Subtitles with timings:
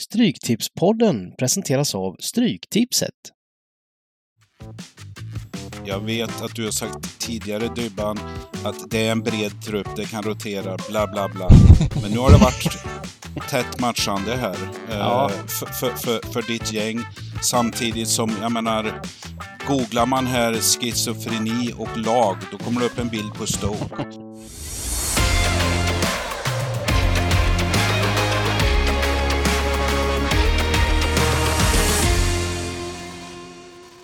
[0.00, 3.14] Stryktipspodden presenteras av Stryktipset.
[5.84, 8.18] Jag vet att du har sagt tidigare Dybban
[8.64, 11.48] att det är en bred trupp, det kan rotera, bla bla bla.
[12.02, 12.78] Men nu har det varit
[13.50, 14.56] tätt matchande här
[14.90, 15.30] Ja.
[15.30, 17.00] eh, för, för, för, för ditt gäng.
[17.42, 19.02] Samtidigt som, jag menar,
[19.68, 24.04] googlar man här schizofreni och lag, då kommer det upp en bild på Stoke.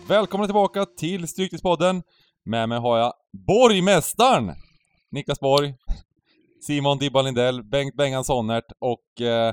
[0.09, 2.03] Välkomna tillbaka till Stryktipspodden.
[2.45, 3.13] Med mig har jag
[3.47, 4.53] Borgmästaren!
[5.11, 5.75] Niklas Borg,
[6.67, 9.53] Simon Dibban Lindell, Bengt Bengan Sonnert och eh,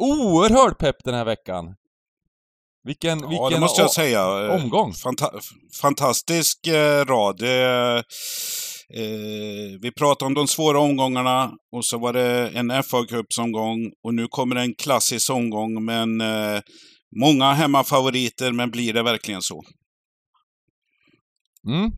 [0.00, 1.74] oerhört pepp den här veckan.
[2.84, 4.20] Vilken, Ja, vilken det måste jag säga.
[4.20, 4.92] Eh, omgång.
[4.92, 5.30] Fanta
[5.82, 7.38] fantastisk eh, rad.
[7.38, 7.96] Det,
[8.94, 14.14] eh, vi pratade om de svåra omgångarna och så var det en fa Cups-omgång och
[14.14, 16.60] nu kommer en klassisk omgång men eh,
[17.20, 19.62] många hemmafavoriter, men blir det verkligen så?
[21.66, 21.92] Mm.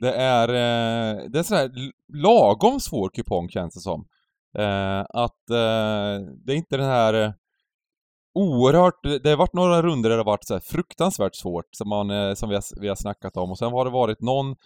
[0.00, 1.70] Det är, eh, det är sådär
[2.12, 4.06] lagom svår kupong känns det som.
[4.58, 7.32] Eh, att eh, det är inte den här eh,
[8.34, 11.88] oerhört, det har varit några runder där det har varit så här fruktansvärt svårt som,
[11.88, 14.56] man, eh, som vi, har, vi har snackat om och sen har det varit någon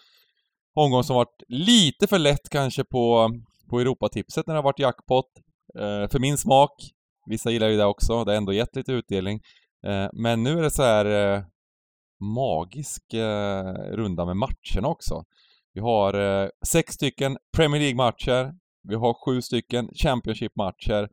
[0.75, 3.31] omgång som varit lite för lätt kanske på,
[3.69, 5.25] på Europatipset när det har varit jackpot.
[5.75, 6.71] Eh, för min smak.
[7.25, 9.41] Vissa gillar ju det också, det har ändå gett lite utdelning.
[10.13, 11.05] Men nu är det så här
[12.19, 15.23] magisk eh, runda med matcherna också.
[15.73, 18.53] Vi har eh, sex stycken Premier League-matcher,
[18.83, 21.09] vi har sju stycken Championship-matcher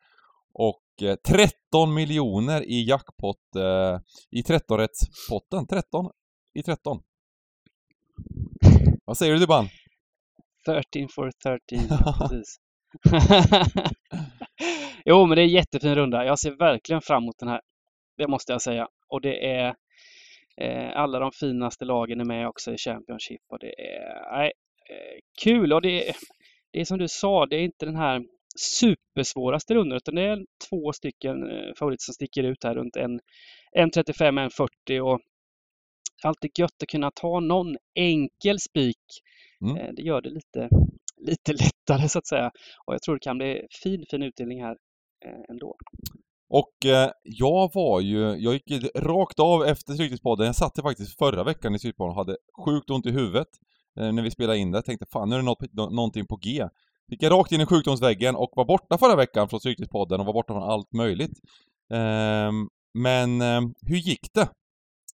[0.54, 5.66] och eh, 13 miljoner i jackpot eh, i 13-rättspotten.
[5.70, 6.10] 13
[6.54, 7.02] i 13.
[9.04, 9.68] Vad säger du Dybban?
[10.66, 11.78] 13 for 13,
[12.28, 12.56] precis.
[15.04, 16.24] jo, men det är en jättefin runda.
[16.24, 17.60] Jag ser verkligen fram emot den här.
[18.16, 18.88] Det måste jag säga.
[19.08, 19.74] Och det är
[20.94, 24.52] alla de finaste lagen är med också i Championship och det är nej,
[24.90, 26.16] eh, kul och det är,
[26.72, 28.22] det är som du sa, det är inte den här
[28.60, 33.20] supersvåraste rundan utan det är två stycken eh, favoriter som sticker ut här runt en,
[33.72, 35.20] en 35, en 40 och
[36.24, 39.22] alltid gött att kunna ta någon enkel spik
[39.60, 39.76] Mm.
[39.76, 40.68] Eh, Det gör det lite,
[41.16, 42.50] lite lättare så att säga.
[42.86, 44.76] Och jag tror det kan bli fin, fin utdelning här
[45.26, 45.76] eh, ändå.
[46.48, 50.46] Och eh, jag var ju, jag gick rakt av efter Stryktipspodden.
[50.46, 53.48] Jag satt faktiskt förra veckan i Stryktipodden och hade sjukt ont i huvudet
[54.00, 54.82] eh, när vi spelade in det.
[54.82, 56.68] Tänkte fan, nu är det något, nå- någonting på G.
[57.08, 60.32] Gick jag rakt in i sjukdomsväggen och var borta förra veckan från Stryktipspodden och var
[60.32, 61.40] borta från allt möjligt.
[61.90, 64.48] Ehm, men eh, hur gick det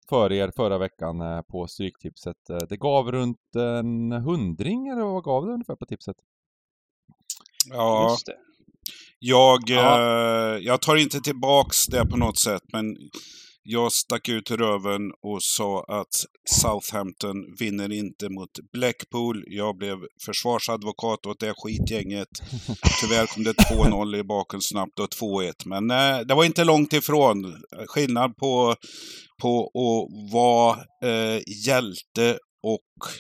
[0.09, 2.51] för er förra veckan eh, på Stryktipset?
[2.51, 6.17] Eh, Det gav runt en hundring eller vad gav det ungefär på tipset?
[7.71, 8.37] Ja, Just det.
[9.21, 10.01] Jag, Ja.
[10.01, 12.85] eh, jag tar inte tillbaks det på något sätt, men
[13.63, 19.45] jag stack ut röven och sa att Southampton vinner inte mot Blackpool.
[19.47, 22.29] Jag blev försvarsadvokat åt det skitgänget.
[23.01, 25.53] Tyvärr kom det 2-0 i baken snabbt och 2-1.
[25.67, 27.55] Men eh, det var inte långt ifrån.
[27.87, 28.75] Skillnad på,
[29.43, 33.11] på att vara eh, hjälte och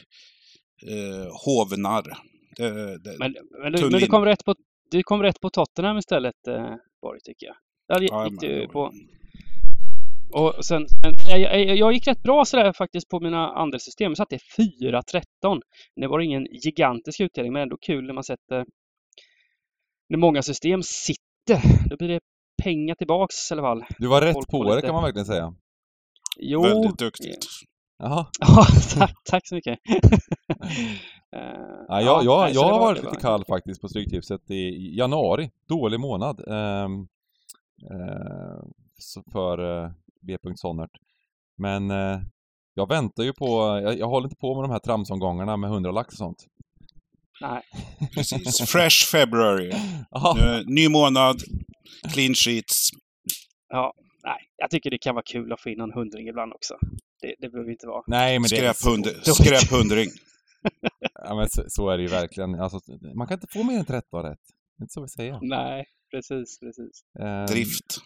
[0.90, 2.18] eh, hovnarr.
[2.56, 4.54] Det, det, Men, men, du, men du, kom rätt på,
[4.90, 7.56] du kom rätt på Tottenham istället, eh, Borg, tycker jag.
[7.88, 8.92] Där gick du på.
[10.32, 10.86] Och sen,
[11.28, 14.10] jag, jag, jag gick rätt bra sådär faktiskt på mina andelssystem.
[14.10, 14.38] Jag satte
[14.82, 15.60] 4-13.
[15.96, 18.64] Det var ingen gigantisk utdelning, men ändå kul när man sätter...
[20.08, 21.88] När många system sitter.
[21.88, 22.20] Då blir det
[22.62, 23.84] pengar tillbaks i alla fall.
[23.98, 25.54] Du var rätt Folk på det lite- kan man verkligen säga.
[26.36, 27.46] Jo, väldigt duktigt.
[27.98, 28.26] Jaha.
[28.40, 28.66] Ja,
[28.98, 29.78] tack, tack så mycket.
[31.36, 31.40] Eh,
[31.88, 35.50] Ja, jag, jag, jag har var- varit lite var- kall faktiskt på Stryktipset i januari.
[35.68, 36.40] Dålig månad.
[36.48, 36.88] eh,
[38.98, 39.90] så för eh,
[40.22, 40.36] B.
[40.54, 40.90] Sonnert.
[41.58, 42.20] Men eh,
[42.74, 45.90] jag väntar ju på, jag, jag håller inte på med de här tramsomgångarna med 100
[45.90, 46.46] lax och sånt.
[47.40, 47.62] Nej,
[48.14, 48.70] Precis.
[48.70, 49.70] Fresh February.
[49.70, 51.36] Eh, ny månad,
[52.14, 52.90] clean sheets.
[53.68, 53.92] ja,
[54.24, 56.74] nej, jag tycker det kan vara kul att få in någon hundring ibland också.
[57.22, 58.02] Det, det behöver inte vara.
[58.06, 58.72] Nej men det är
[59.22, 60.08] så, skräphundring.
[61.14, 62.60] ja, men så, så är det ju verkligen.
[62.60, 62.78] Alltså,
[63.14, 64.38] man kan inte få mer än 13 rätt.
[64.76, 65.38] Det är inte så vi säger.
[65.42, 67.04] Nej, precis, precis.
[67.20, 67.96] Ehm, Drift.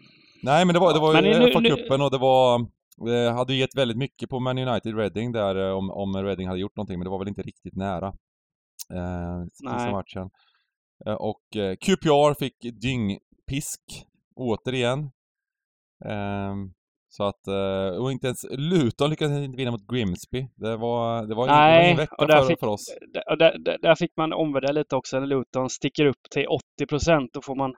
[0.42, 2.66] Nej men det var, det var ju nu- fa nu- cupen och det var
[3.06, 6.48] det hade ju gett väldigt mycket på Man United Reading där eh, om, om Reading
[6.48, 8.06] hade gjort någonting men det var väl inte riktigt nära.
[8.94, 9.92] Eh, sista Nej.
[9.92, 10.30] matchen.
[11.06, 13.80] Eh, och eh, QPR fick dyngpisk
[14.36, 15.10] återigen.
[16.04, 16.72] Ehm,
[17.16, 20.49] så att, eh, och inte ens Luton lyckades inte vinna mot Grimsby.
[20.56, 22.84] Det var, det var, Nej, ingen vecka och där för, fick- för oss.
[23.12, 26.87] Där, där, där- där fick man omvärdera lite också när Luton sticker upp till 80
[26.88, 27.31] procent.
[27.32, 27.75] Då får man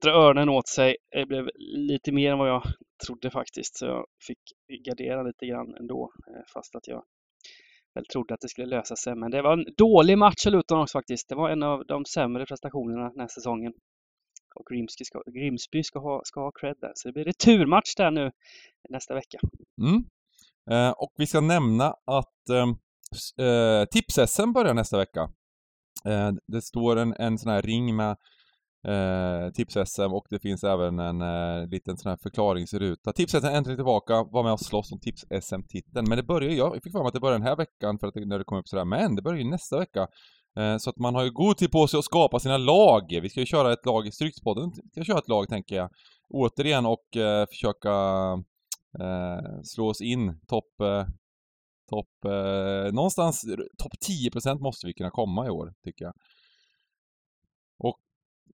[0.00, 0.96] bittra öronen åt sig.
[1.10, 1.48] Det blev
[1.90, 2.62] lite mer än vad jag
[3.06, 4.38] trodde faktiskt, så jag fick
[4.86, 7.02] gardera lite grann ändå, eh, fast att jag
[7.94, 9.14] väl trodde att det skulle lösa sig.
[9.16, 11.28] Men det var en dålig match av Luton också faktiskt.
[11.28, 13.72] Det var en av de sämre prestationerna den här säsongen.
[14.54, 16.92] Och Grimsby ska, Grimsby ska, ha, ska ha cred där.
[16.94, 18.30] Så det blir returmatch där nu
[18.88, 19.38] nästa vecka.
[19.82, 20.04] Mm.
[20.70, 22.70] Eh, och vi ska nämna att ehm,
[23.46, 25.20] eh, Tips-SM börjar nästa vecka.
[26.04, 28.16] Eh, det står en, en sån här ring med
[28.88, 33.12] eh, Tips-SM och det finns även en eh, liten sån här förklaringsruta.
[33.12, 36.08] Tips-SM är äntligen tillbaka, var med och slåss om Tips-SM-titeln.
[36.08, 38.06] Men det börjar ju, jag fick för mig att det börjar den här veckan för
[38.06, 40.08] att det, när det kom upp sådär, men det börjar ju nästa vecka.
[40.56, 43.18] Eh, så att man har ju god tid på sig att skapa sina lag.
[43.22, 45.90] Vi ska ju köra ett lag i Strykspodden, vi ska köra ett lag tänker jag.
[46.28, 47.90] Återigen och eh, försöka
[49.00, 51.06] eh, slå oss in topp eh,
[51.90, 53.44] Topp, eh, någonstans,
[53.78, 56.14] topp 10% måste vi kunna komma i år, tycker jag.
[57.78, 57.98] Och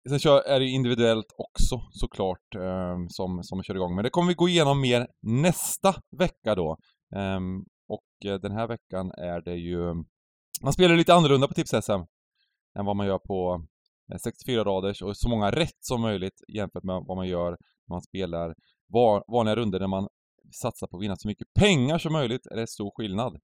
[0.09, 3.95] sen kör, är det individuellt också såklart eh, som, som kör igång.
[3.95, 6.77] Men det kommer vi gå igenom mer nästa vecka då.
[7.15, 10.03] Ehm, eh, och den här veckan är det ju...
[10.61, 12.05] Man spelar lite annorlunda på Tips-SM
[12.79, 13.65] än vad man gör på
[14.11, 18.01] eh, 64-raders och så många rätt som möjligt jämfört med vad man gör när man
[18.01, 18.55] spelar
[19.27, 20.07] vanliga runder när man
[20.51, 23.39] satsar på att vinna så mycket pengar som möjligt är det stor skillnad.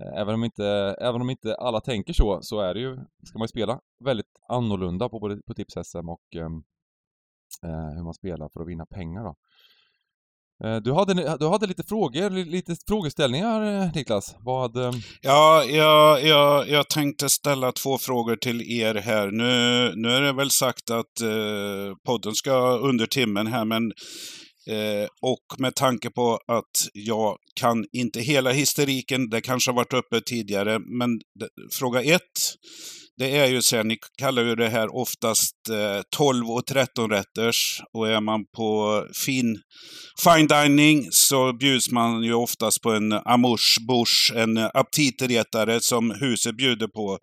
[0.00, 0.66] Eh, även om inte,
[1.00, 4.32] även om inte alla tänker så, så är det ju, ska man ju spela väldigt
[4.48, 6.62] annorlunda på både på Tips-SM och ehm,
[7.62, 9.36] eh, hur man spelar för att vinna pengar då.
[10.64, 14.34] Eh, du hade, du hade lite frågor, lite frågeställningar eh, Niklas.
[14.40, 14.76] Vad...
[14.76, 19.30] Ehm, ja, jag, jag, jag tänkte ställa två frågor till er här.
[19.30, 23.92] Nu, nu är det väl sagt att eh, podden ska under timmen här, men
[24.66, 29.92] Eh, och med tanke på att jag kan inte hela historiken, det kanske har varit
[29.92, 31.20] uppe tidigare, men
[31.78, 32.54] fråga ett,
[33.18, 37.10] det är ju så här, ni kallar ju det här oftast eh, 12 och 13
[37.10, 39.60] rätters och är man på fin
[40.24, 46.56] fine dining så bjuds man ju oftast på en amouche bouche, en aptitretare som huset
[46.56, 47.18] bjuder på.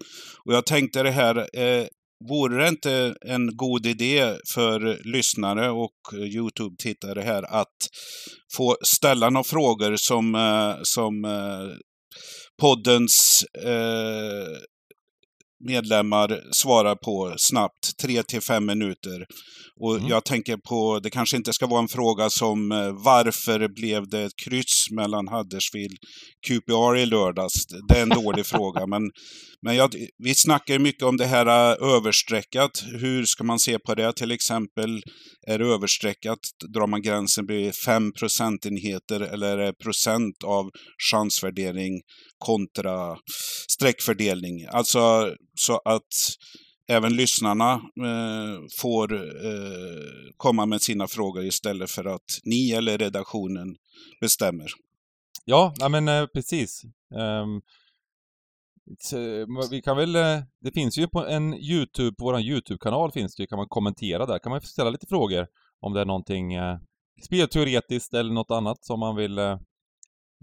[0.46, 1.86] Och jag tänkte det här, eh,
[2.30, 7.78] Vore det inte en god idé för lyssnare och Youtube-tittare här att
[8.54, 11.78] få ställa några frågor som, eh, som eh,
[12.62, 14.58] poddens eh,
[15.68, 19.26] medlemmar svarar på snabbt, tre till fem minuter.
[19.82, 20.10] Och mm.
[20.10, 24.22] jag tänker på, det kanske inte ska vara en fråga som eh, varför blev det
[24.22, 25.98] ett kryss mellan Huddersfield
[26.48, 27.66] QPR i lördags?
[27.88, 29.02] Det är en dålig fråga, men,
[29.62, 32.84] men jag, vi snackar mycket om det här uh, överstreckat.
[33.00, 34.14] Hur ska man se på det?
[34.14, 35.02] Till exempel,
[35.48, 36.40] är det överstreckat?
[36.74, 40.70] Drar man gränsen vid fem procentenheter eller är det procent av
[41.12, 42.02] chansvärdering
[42.38, 43.18] kontra
[43.68, 44.66] streckfördelning?
[44.72, 46.38] Alltså så att
[46.88, 53.76] även lyssnarna eh, får eh, komma med sina frågor istället för att ni eller redaktionen
[54.22, 54.68] bestämmer.
[55.46, 56.84] Ja, men eh, precis.
[57.16, 57.62] Um,
[59.72, 63.44] vi kan väl, eh, det finns ju på en YouTube, på vår YouTube-kanal finns det
[63.44, 65.48] ju, kan man kommentera där, kan man ställa lite frågor
[65.80, 66.78] om det är någonting eh,
[67.26, 69.58] spelteoretiskt eller något annat som man vill eh,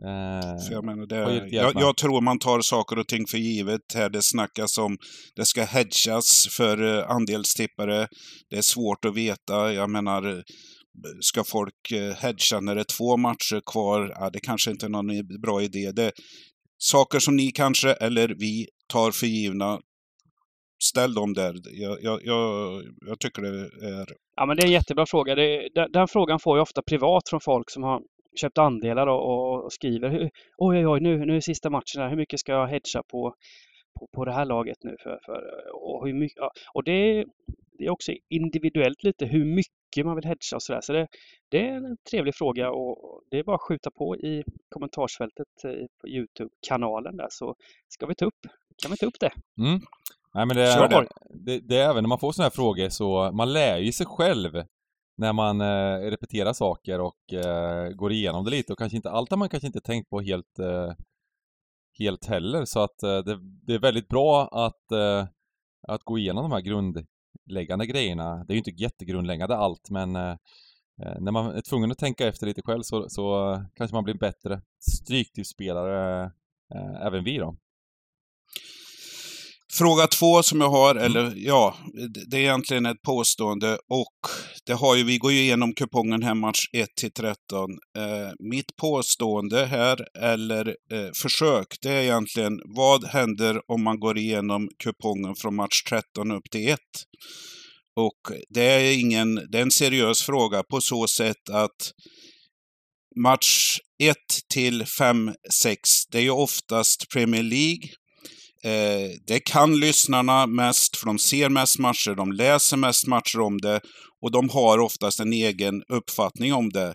[0.06, 3.80] eh, Eh, jag, menar det, jag, jag, tror man tar saker och ting för givet
[3.94, 4.10] här.
[4.10, 4.96] Det snackas om
[5.36, 8.08] det ska hedgas för uh, andelstippare.
[8.50, 9.72] Det är svårt att veta.
[9.72, 10.42] Jag menar,
[11.20, 14.12] ska folk uh, hedga när det är två matcher kvar?
[14.14, 15.92] Ja, det kanske inte är någon bra idé.
[15.92, 16.12] Det,
[16.78, 19.78] saker som ni kanske, eller vi, tar för givna.
[20.82, 21.54] Ställ dem där.
[21.64, 23.48] Jag, jag, jag, jag tycker det
[23.88, 24.06] är...
[24.36, 25.34] Ja, men det är en jättebra fråga.
[25.34, 28.00] Det, den, den frågan får jag ofta privat från folk som har
[28.38, 32.08] köpt andelar och, och skriver oj, oj, oj, nu, nu är sista matchen här.
[32.08, 33.34] Hur mycket ska jag hedga på,
[33.98, 34.96] på, på det här laget nu?
[35.02, 35.42] För, för,
[35.74, 36.38] och hur mycket,
[36.74, 37.24] och det,
[37.78, 40.80] det är också individuellt lite hur mycket man vill hedga och sådär.
[40.80, 41.06] Så det,
[41.48, 45.46] det är en trevlig fråga och det är bara att skjuta på i kommentarsfältet
[46.00, 47.54] på Youtube-kanalen där så
[47.88, 48.40] ska vi ta upp,
[48.82, 49.32] kan vi ta upp det.
[49.62, 49.80] Mm.
[50.34, 53.30] Nej men det är, det, det är även när man får sådana här frågor så
[53.32, 54.64] man lär ju sig själv
[55.18, 59.30] när man eh, repeterar saker och eh, går igenom det lite och kanske inte allt
[59.30, 60.92] har man kanske inte tänkt på helt eh,
[61.98, 65.26] helt heller så att eh, det, det, är väldigt bra att, eh,
[65.88, 68.44] att gå igenom de här grundläggande grejerna.
[68.44, 70.36] Det är ju inte jättegrundläggande allt men eh,
[71.20, 74.18] när man är tvungen att tänka efter lite själv så, så kanske man blir en
[74.18, 74.60] bättre
[74.90, 76.30] stryktipsspelare
[77.02, 77.56] även vi då.
[79.72, 81.04] Fråga två som jag har, mm.
[81.04, 81.74] eller ja,
[82.30, 84.28] det är egentligen ett påstående och
[84.68, 87.70] det har ju, vi går ju igenom kupongen här match 1 till 13.
[87.70, 94.18] Eh, mitt påstående här, eller eh, försök, det är egentligen vad händer om man går
[94.18, 96.78] igenom kupongen från match 13 upp till 1?
[97.96, 101.92] Och det är, ingen, det är en seriös fråga på så sätt att
[103.20, 104.16] match 1
[104.52, 105.32] till 5,
[105.62, 107.88] 6, det är ju oftast Premier League.
[108.64, 113.60] Eh, det kan lyssnarna mest, för de ser mest matcher, de läser mest matcher om
[113.60, 113.80] det
[114.22, 116.94] och de har oftast en egen uppfattning om det.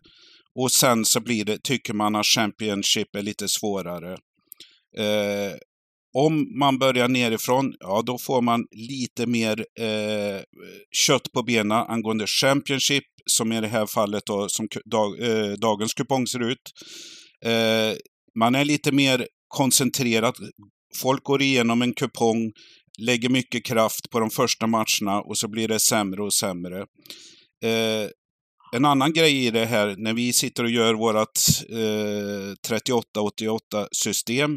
[0.55, 4.11] Och sen så blir det, tycker man att Championship är lite svårare.
[4.97, 5.53] Eh,
[6.15, 10.41] om man börjar nerifrån, ja då får man lite mer eh,
[10.91, 15.93] kött på benen angående Championship, som i det här fallet då, som dag, eh, dagens
[15.93, 16.71] kupong ser ut.
[17.45, 17.97] Eh,
[18.39, 20.35] man är lite mer koncentrerad.
[20.95, 22.51] Folk går igenom en kupong,
[23.00, 26.79] lägger mycket kraft på de första matcherna och så blir det sämre och sämre.
[27.63, 28.09] Eh,
[28.75, 34.51] en annan grej i det här, när vi sitter och gör vårt eh, 38-88 system,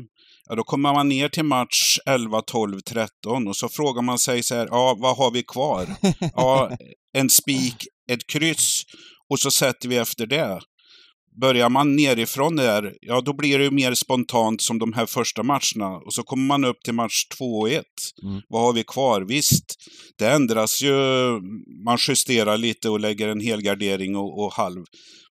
[0.49, 4.43] ja, då kommer man ner till match 11, 12, 13 och så frågar man sig
[4.43, 5.87] så här, ja, vad har vi kvar?
[6.35, 6.71] Ja,
[7.13, 8.83] en spik, ett kryss
[9.29, 10.61] och så sätter vi efter det.
[11.41, 15.43] Börjar man nerifrån där, ja då blir det ju mer spontant som de här första
[15.43, 15.97] matcherna.
[16.07, 17.85] Och så kommer man upp till match 2 och 1.
[18.23, 18.41] Mm.
[18.49, 19.23] Vad har vi kvar?
[19.23, 19.65] Visst,
[20.19, 20.95] det ändras ju.
[21.85, 24.85] Man justerar lite och lägger en helgardering och, och halv.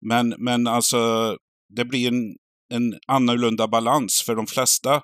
[0.05, 1.35] Men, men alltså,
[1.75, 2.35] det blir en,
[2.73, 4.23] en annorlunda balans.
[4.25, 5.01] För de flesta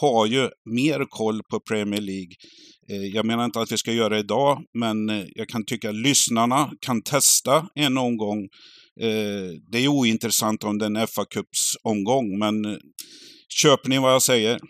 [0.00, 2.32] har ju mer koll på Premier League.
[2.90, 5.88] Eh, Jag menar inte att vi ska göra det idag, men eh, jag kan tycka
[5.88, 8.48] att lyssnarna kan testa en omgång.
[9.00, 11.24] Eh, Det är ointressant om det är en fa
[11.82, 12.76] omgång men eh,
[13.48, 14.60] köper ni vad jag säger?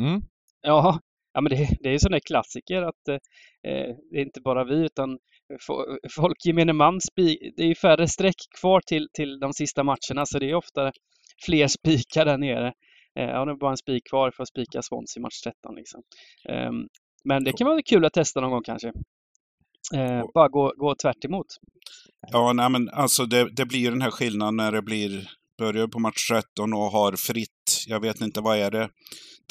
[0.00, 0.22] Mm.
[0.62, 1.00] Ja,
[1.34, 3.16] ja men det, det är ju sån där klassiker att eh,
[4.10, 5.18] det är inte bara vi utan
[5.68, 10.26] fo- folk gemene man, det är ju färre streck kvar till, till de sista matcherna
[10.26, 10.92] så det är ofta
[11.46, 12.66] fler spikar där nere.
[13.18, 15.74] Eh, ja, nu är bara en spik kvar för att spika Swansea i match 13
[15.74, 16.02] liksom.
[16.48, 16.88] Ehm,
[17.24, 18.92] men det kan vara kul att testa någon gång kanske.
[19.94, 21.46] Eh, bara gå, gå tvärt emot.
[22.32, 25.98] Ja, nej men alltså det, det blir den här skillnaden när det blir börjar på
[25.98, 28.88] match 13 och har fritt, jag vet inte vad är det,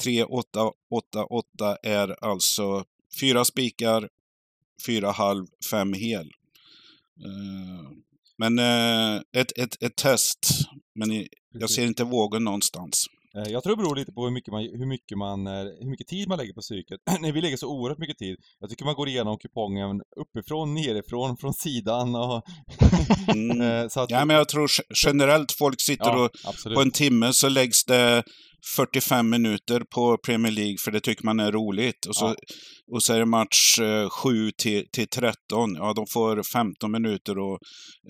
[0.02, 0.46] 3, 8,
[0.90, 2.84] 8, 8 är alltså
[3.20, 4.08] fyra spikar,
[4.86, 6.26] fyra halv, fem hel.
[7.24, 7.90] Eh,
[8.38, 10.38] Men eh, ett, ett, ett test,
[10.94, 13.06] men i- jag ser inte vågen någonstans.
[13.38, 15.90] Eh, Jag tror det beror lite på hur mycket, man, hur mycket, man, eh, hur
[15.90, 17.00] mycket tid man lägger på psyket.
[17.20, 18.36] Nej, vi lägger så oerhört mycket tid.
[18.60, 22.42] Jag tycker man går igenom kupongen uppifrån, nerifrån, från sidan och...
[23.34, 23.60] Mm.
[23.60, 26.76] Eh, så att, Ja, men jag tror ge- generellt folk sitter ja, och absolut.
[26.76, 28.22] på en timme så läggs det
[28.76, 32.06] 45 minuter på Premier League för det tycker man är roligt.
[32.08, 32.34] Och så, Ja.
[32.94, 35.36] och så är det match eh, 7 till, till 13.
[35.74, 37.58] Ja, de får 15 minuter och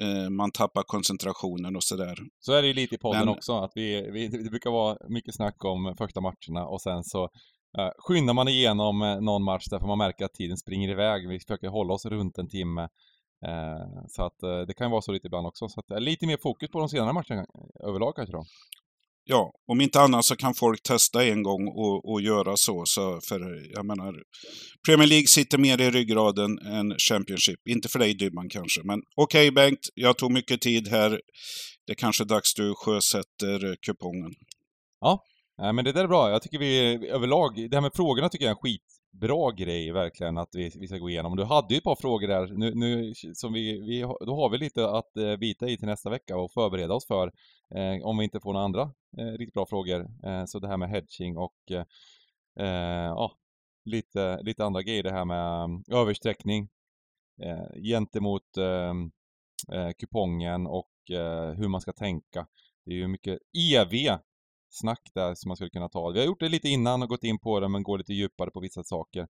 [0.00, 2.14] eh, man tappar koncentrationen och sådär.
[2.40, 4.97] Så är det ju lite i podden Men- också, att vi, vi, det brukar vara
[5.09, 7.23] mycket snack om första matcherna och sen så
[7.78, 11.28] eh, skyndar man igenom eh, någon match därför man märker att tiden springer iväg.
[11.28, 12.83] Vi försöker hålla oss runt en timme.
[13.47, 15.69] Eh, så att eh, det kan vara så lite ibland också.
[15.69, 17.47] Så att, eh, lite mer fokus på de senare matcherna
[17.88, 18.45] överlag kanske då.
[19.30, 23.20] Ja, om inte annat så kan folk testa en gång och, och göra så, så.
[23.28, 24.14] För jag menar,
[24.87, 27.68] Premier League sitter mer i ryggraden än Championship.
[27.68, 31.20] Inte för dig Dybban kanske, men okej Bengt, jag tog mycket tid här.
[31.87, 34.32] Det är kanske dags du sjösätter kupongen.
[35.58, 36.30] Nej men det där är bra.
[36.30, 40.38] Jag tycker vi överlag, det här med frågorna tycker jag är en skitbra grej verkligen
[40.38, 41.37] att vi, vi ska gå igenom.
[41.37, 44.58] Du hade ju ett par frågor där nu, nu som vi, vi, då har vi
[44.58, 47.26] lite att eh, bita i till nästa vecka och förbereda oss för
[47.75, 50.07] eh, om vi inte får några andra Eh, riktigt bra frågor.
[50.25, 51.85] Eh, så det här med hedging och eh,
[52.61, 53.33] eh, ja,
[53.85, 55.03] lite, lite andra grejer.
[55.03, 56.69] Det här med um, översträckning
[57.43, 58.95] eh, gentemot eh,
[59.79, 62.47] eh, kupongen och eh, hur man ska tänka.
[62.85, 64.19] Det är ju mycket EV
[64.71, 66.11] snack där som man skulle kunna ta.
[66.11, 68.50] Vi har gjort det lite innan och gått in på det men går lite djupare
[68.50, 69.27] på vissa saker.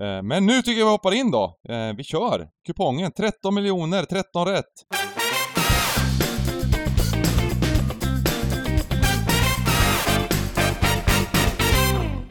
[0.00, 1.58] Eh, Men nu tycker jag vi hoppar in då.
[1.68, 2.50] Eh, Vi kör!
[2.66, 4.64] Kupongen 13 miljoner, 13 rätt!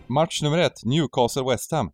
[0.10, 1.92] Match nummer ett, Newcastle-West Ham.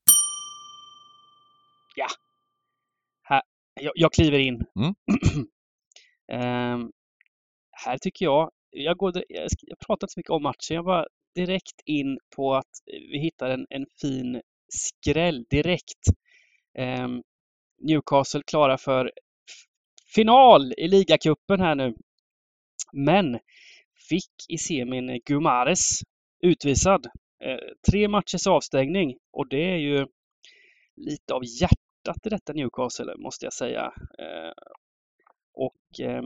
[3.82, 4.66] Jag, jag kliver in.
[4.80, 4.96] Mm.
[6.32, 6.92] Ehm,
[7.72, 11.06] här tycker jag, jag, går, jag, jag pratar inte så mycket om matchen, jag bara
[11.36, 16.02] direkt in på att vi hittar en, en fin skräll direkt.
[16.78, 17.24] Ehm,
[17.82, 19.12] Newcastle klara för
[20.16, 21.96] final i ligacupen här nu.
[22.94, 23.40] Men
[24.10, 26.00] fick i semin Gumares
[26.44, 27.08] utvisad.
[27.44, 27.58] Eh,
[27.92, 30.08] tre matchers avstängning och det är ju
[30.96, 33.94] lite av hjärtat i detta Newcastle måste jag säga.
[34.20, 34.52] Eh,
[35.54, 36.24] och eh,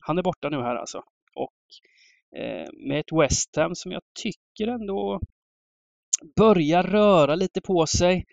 [0.00, 1.02] han är borta nu här alltså.
[1.34, 5.20] Och eh, med ett West Ham som jag tycker ändå
[6.36, 8.24] börjar röra lite på sig.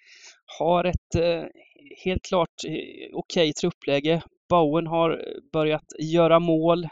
[0.60, 1.44] Har ett eh,
[2.06, 4.22] helt klart eh, okej okay, truppläge.
[4.50, 6.88] Bowen har börjat göra mål.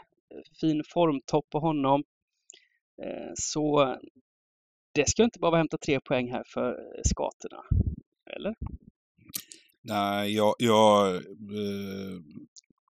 [0.60, 2.04] Fin formtopp på honom.
[3.02, 3.96] Eh, så
[4.96, 7.62] det ska inte bara hämta tre poäng här för eh, skatorna.
[8.36, 8.54] Eller?
[9.84, 12.20] Nej, jag, jag, eh,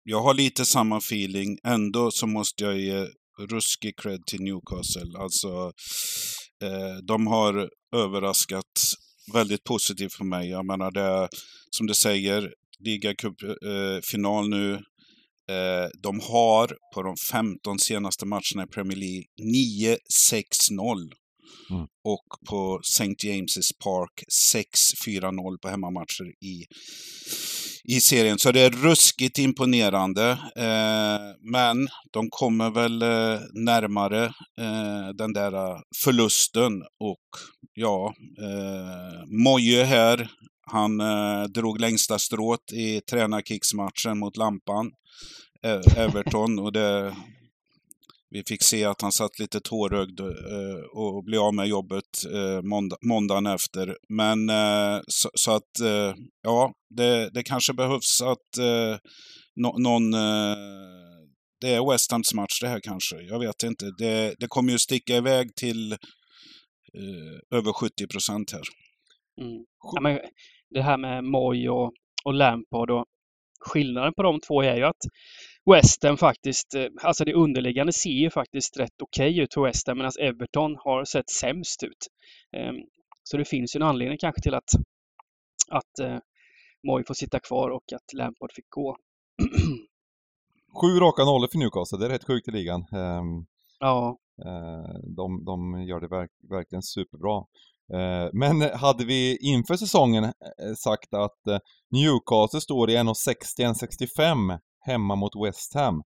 [0.04, 1.58] jag har lite samma feeling.
[1.64, 3.06] Ändå så måste jag ge
[3.38, 5.18] ruskig cred till Newcastle.
[5.18, 5.72] Alltså,
[6.62, 8.72] eh, de har överraskat
[9.32, 10.48] väldigt positivt för mig.
[10.48, 11.28] Jag menar, det är,
[11.70, 14.72] som du säger, ligacupfinal eh, nu.
[15.50, 19.96] Eh, de har på de 15 senaste matcherna i Premier League 9-6-0.
[21.70, 21.86] Mm.
[22.04, 23.28] Och på St.
[23.28, 24.24] James's Park
[25.06, 26.64] 6-4-0 på hemmamatcher i,
[27.84, 28.38] i serien.
[28.38, 30.30] Så det är ruskigt imponerande.
[30.56, 31.20] Eh,
[31.52, 34.24] men de kommer väl eh, närmare
[34.60, 36.72] eh, den där förlusten.
[36.82, 37.26] Och
[37.74, 40.30] ja, eh, Moje här,
[40.70, 44.90] han eh, drog längsta strået i tränarkicksmatchen mot Lampan.
[45.96, 47.16] Everton och det,
[48.36, 52.62] vi fick se att han satt lite tårögd eh, och blev av med jobbet eh,
[52.62, 53.96] måndag, måndagen efter.
[54.08, 55.72] Men eh, så, så, att,
[56.42, 58.64] ja, det, det kanske behövs att
[59.56, 60.10] no, någon...
[61.60, 63.16] Det är West Hams match det här kanske.
[63.22, 63.84] Jag vet inte.
[63.98, 68.62] Det, det kommer ju sticka iväg till eh, över 70 procent här.
[69.40, 69.64] Mm.
[69.94, 70.20] Ja, men
[70.70, 71.92] det här med Moy och,
[72.24, 73.04] och Lampard och
[73.60, 75.02] skillnaden på de två är ju att
[75.70, 79.96] Western faktiskt, eh, alltså det underliggande ser ju faktiskt rätt okej okay ut för Western
[79.98, 82.06] medan Everton har sett sämst ut.
[82.56, 82.76] Ehm,
[83.22, 84.70] så det finns ju en anledning kanske till att,
[85.70, 86.18] att uh,
[86.86, 88.96] Moy får sitta kvar och att Lampard fick gå.
[90.80, 92.80] Sju raka nollor för Newcastle, det är rätt sjukt i ligan.
[92.80, 93.46] Um,
[93.80, 94.18] ja.
[94.46, 97.44] Uh, de, de gör det verk, verkligen superbra.
[98.32, 100.32] Men hade vi inför säsongen
[100.76, 106.02] sagt att Newcastle står i 1,60-1,65 hemma mot West Ham.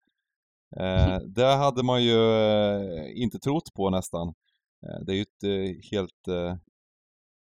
[0.79, 4.27] Eh, det hade man ju eh, inte trott på nästan.
[4.87, 6.57] Eh, det är ju ett eh, helt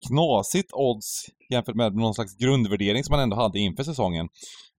[0.07, 4.29] knasigt odds jämfört med någon slags grundvärdering som man ändå hade inför säsongen.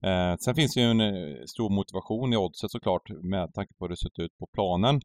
[0.04, 3.88] Eh, sen finns det ju en stor motivation i oddset såklart med tanke på hur
[3.88, 5.00] det sett ut på planen.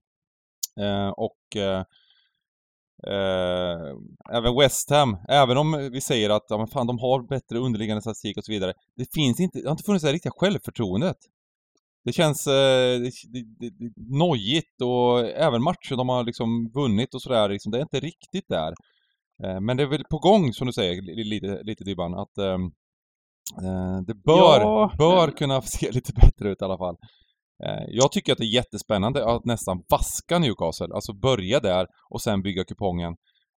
[0.79, 1.83] Eh, och Eh,
[4.33, 8.01] även West Ham, även om vi säger att ja, men fan, de har bättre underliggande
[8.01, 8.73] statistik och så vidare.
[8.95, 11.17] Det finns inte, det har inte funnits det riktiga självförtroendet.
[12.05, 13.11] Det känns eh, det,
[13.59, 17.81] det, det, nojigt och även matcher de har liksom vunnit och sådär, liksom, det är
[17.81, 18.73] inte riktigt där.
[19.43, 22.65] Eh, men det är väl på gång, som du säger, lite, lite Dybban, att ehm,
[23.63, 24.91] eh, det bör, ja.
[24.97, 26.95] bör kunna se lite bättre ut i alla fall.
[27.65, 32.21] Eh, jag tycker att det är jättespännande att nästan vaska Newcastle, alltså börja där och
[32.21, 33.15] sen bygga kupongen.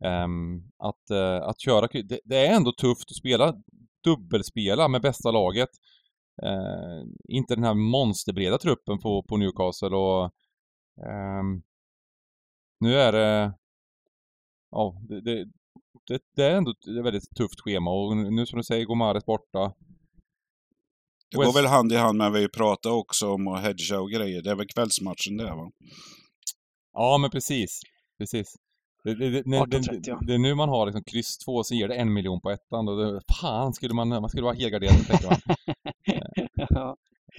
[0.06, 1.88] Ehm, att, eh, att köra,
[2.26, 3.54] det, är ändå tufft att spela
[4.04, 5.70] dubbelspela med bästa laget.
[6.44, 10.26] Eh, inte den här monsterbreda truppen på, på Newcastle och
[11.08, 11.62] ehm,
[12.80, 13.54] nu är det,
[14.72, 15.46] ja, det, det,
[16.08, 19.74] det, det är ändå ett väldigt tufft schema och nu som du säger, Gomares borta.
[21.32, 21.54] Det West...
[21.54, 24.42] går väl hand i hand med vad vi pratade också om att hedga och grejer.
[24.42, 25.72] Det är väl kvällsmatchen det va?
[26.94, 27.80] Ja, men precis.
[28.18, 28.56] Precis.
[29.04, 31.96] Det, det, det, det, det, är nu man har liksom kryss 2 så ger det
[31.96, 32.88] en miljon på ettan.
[32.88, 35.40] Och det, fan, skulle man, man skulle vara helgarderad tänker man.
[36.70, 36.96] ja.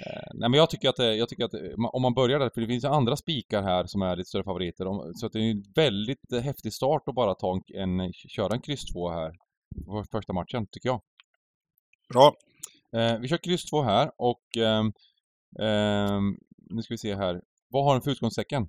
[0.07, 1.55] Eh, nej men jag tycker att, jag tycker att
[1.95, 4.45] om man börjar där, för det finns ju andra spikar här som är lite större
[4.45, 5.15] favoriter.
[5.15, 8.85] Så att det är en väldigt häftig start att bara ta en, köra en kryss
[8.85, 9.33] 2 här.
[10.13, 11.01] Första matchen, tycker jag.
[12.13, 12.35] Bra.
[12.97, 14.85] Eh, vi kör kryss 2 här och eh,
[15.67, 16.21] eh,
[16.71, 17.41] nu ska vi se här.
[17.69, 18.69] Vad har den för utgångstecken?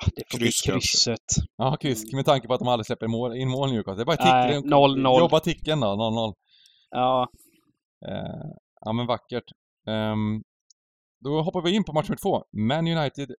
[0.00, 1.26] Ja, det får kryss, bli krysset.
[1.56, 2.12] Ja, kryss.
[2.12, 3.96] Med tanke på att de aldrig släpper mål, in mål Newcastle.
[3.96, 5.18] Det är bara tick, 0-0.
[5.18, 6.34] Jobba ticken då, 0-0.
[6.90, 7.28] Ja.
[8.06, 9.44] Eh, ja, men vackert.
[9.86, 10.42] Um,
[11.24, 12.44] då hoppar vi in på match nummer två.
[12.52, 13.34] Man United,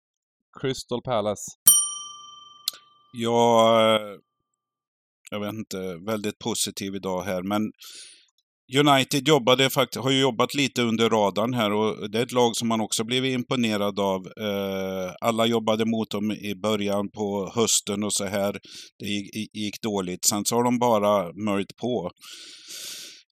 [0.60, 1.42] Crystal Palace.
[3.12, 3.98] Ja,
[5.30, 7.42] jag vet inte, väldigt positiv idag här.
[7.42, 7.62] Men
[8.76, 12.68] United jobbade har ju jobbat lite under radarn här och det är ett lag som
[12.68, 14.26] man också blivit imponerad av.
[14.26, 18.58] Eh, alla jobbade mot dem i början på hösten och så här.
[18.98, 19.06] Det
[19.60, 20.24] gick, dåligt.
[20.24, 22.10] Sen så har de bara mörjt på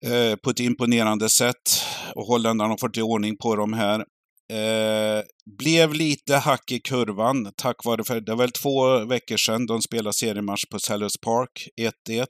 [0.07, 1.83] eh, på ett imponerande sätt.
[2.15, 4.05] Och holländarna har fått i ordning på dem här.
[4.53, 5.23] Eh,
[5.59, 9.83] blev lite hack i kurvan tack vare, för det var väl två veckor sedan de
[9.83, 12.27] spelade seriematch på Sellers Park, 1-1.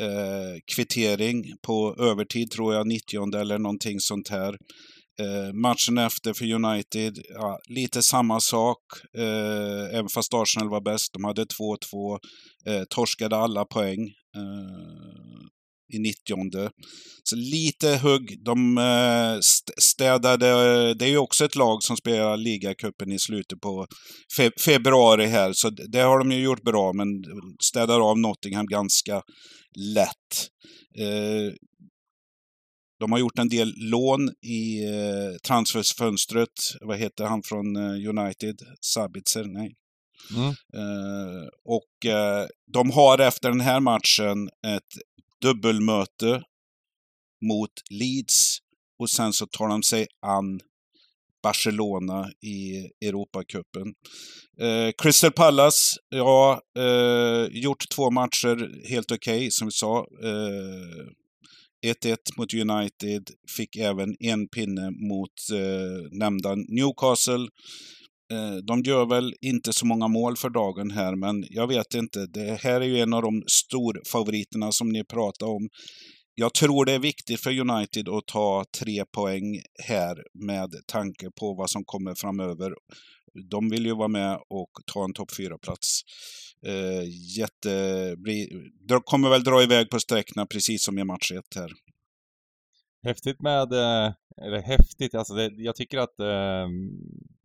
[0.00, 4.56] Eh, kvittering på övertid tror jag, 90 eller någonting sånt här.
[5.20, 8.78] Eh, matchen efter för United, ja, lite samma sak.
[9.18, 11.12] Eh, även fast Arsenal var bäst.
[11.12, 12.18] De hade 2-2.
[12.66, 14.00] Eh, torskade alla poäng.
[14.36, 15.53] Eh,
[15.94, 16.70] i 90
[17.24, 18.44] Så lite hugg.
[18.44, 19.38] De eh,
[19.78, 20.46] städade,
[20.94, 23.86] det är ju också ett lag som spelar ligacupen i slutet på
[24.36, 27.06] fe februari här, så det har de ju gjort bra, men
[27.62, 29.22] städar av Nottingham ganska
[29.94, 30.48] lätt.
[30.98, 31.54] Eh,
[33.00, 36.48] de har gjort en del lån i eh, transferfönstret.
[36.80, 38.56] Vad heter han från eh, United?
[38.80, 39.44] Sabitzer?
[39.44, 39.74] Nej.
[40.36, 40.48] Mm.
[40.48, 44.92] Eh, och eh, de har efter den här matchen ett
[45.44, 46.42] dubbelmöte
[47.48, 48.58] mot Leeds
[48.98, 50.60] och sen så tar de sig an
[51.42, 53.86] Barcelona i Europacupen.
[54.60, 60.06] Eh, Crystal Palace, ja, eh, gjort två matcher helt okej okay, som vi sa.
[61.86, 67.48] 1-1 eh, mot United, fick även en pinne mot eh, nämnda Newcastle.
[68.32, 72.26] Eh, de gör väl inte så många mål för dagen här, men jag vet inte.
[72.26, 75.68] Det här är ju en av de storfavoriterna som ni pratar om.
[76.34, 81.54] Jag tror det är viktigt för United att ta tre poäng här med tanke på
[81.54, 82.72] vad som kommer framöver.
[83.50, 86.00] De vill ju vara med och ta en topp fyra plats
[86.66, 87.02] eh,
[87.38, 88.16] jätte...
[88.88, 91.70] De kommer väl dra iväg på sträckna precis som i match 1 här.
[93.06, 94.12] Häftigt med, eh,
[94.46, 96.68] eller häftigt, alltså det, jag tycker att eh,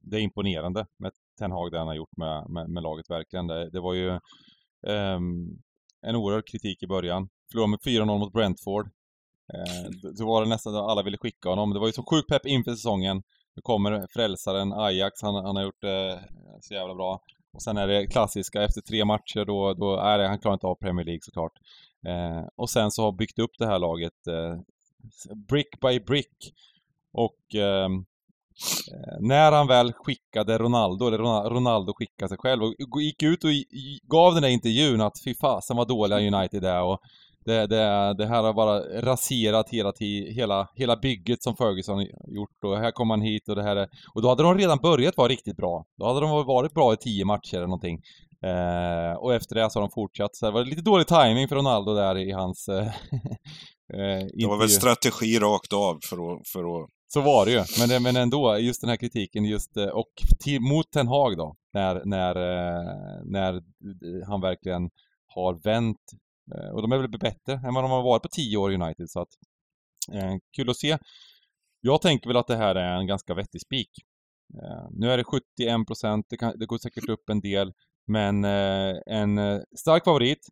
[0.10, 3.48] det är imponerande med Ten Hag, det han har gjort med, med, med laget verkligen.
[3.48, 4.10] Det, det var ju
[4.88, 5.20] eh,
[6.02, 7.30] en oerhörd kritik i början.
[7.52, 8.86] Förlorade med 4-0 mot Brentford.
[9.54, 11.74] Eh, då var det nästan att alla ville skicka honom.
[11.74, 13.24] Det var ju så sjukt pepp inför säsongen.
[13.56, 16.20] Nu kommer frälsaren Ajax, han, han har gjort det eh,
[16.62, 17.22] så jävla bra.
[17.54, 20.68] Och sen är det klassiska, efter tre matcher då, då är det, han klarar inte
[20.68, 21.54] av Premier League såklart.
[22.08, 24.60] Eh, och sen så har byggt upp det här laget eh,
[25.36, 26.54] brick by brick.
[27.12, 27.90] Och eh,
[29.20, 33.50] när han väl skickade Ronaldo, eller Ronaldo skickade sig själv och gick ut och
[34.04, 37.00] gav den där intervjun att fy fasen vad dåliga United är och
[37.46, 39.94] det, det, det här har bara raserat hela,
[40.36, 43.88] hela, hela bygget som Ferguson gjort och här kom han hit och det här är...
[44.14, 45.86] Och då hade de redan börjat vara riktigt bra.
[45.98, 48.02] Då hade de varit bra i tio matcher eller någonting.
[48.46, 50.36] Eh, och efter det så har de fortsatt.
[50.36, 52.68] Så det var lite dålig timing för Ronaldo där i hans...
[52.68, 52.88] Eh,
[53.94, 56.90] eh det var väl strategi rakt av för att, för att...
[57.14, 60.12] Så var det ju, men, det, men ändå, just den här kritiken just, eh, och
[60.40, 64.90] till, mot Ten Hag då, när, när, eh, när eh, han verkligen
[65.28, 65.98] har vänt
[66.74, 69.10] och de är väl bättre än vad de har varit på 10 år i United,
[69.10, 69.30] så att
[70.56, 70.98] kul att se.
[71.82, 73.90] Jag tänker väl att det här är en ganska vettig spik.
[74.92, 77.74] Nu är det 71 procent, det, det, går säkert upp en del,
[78.08, 80.48] men en stark favorit.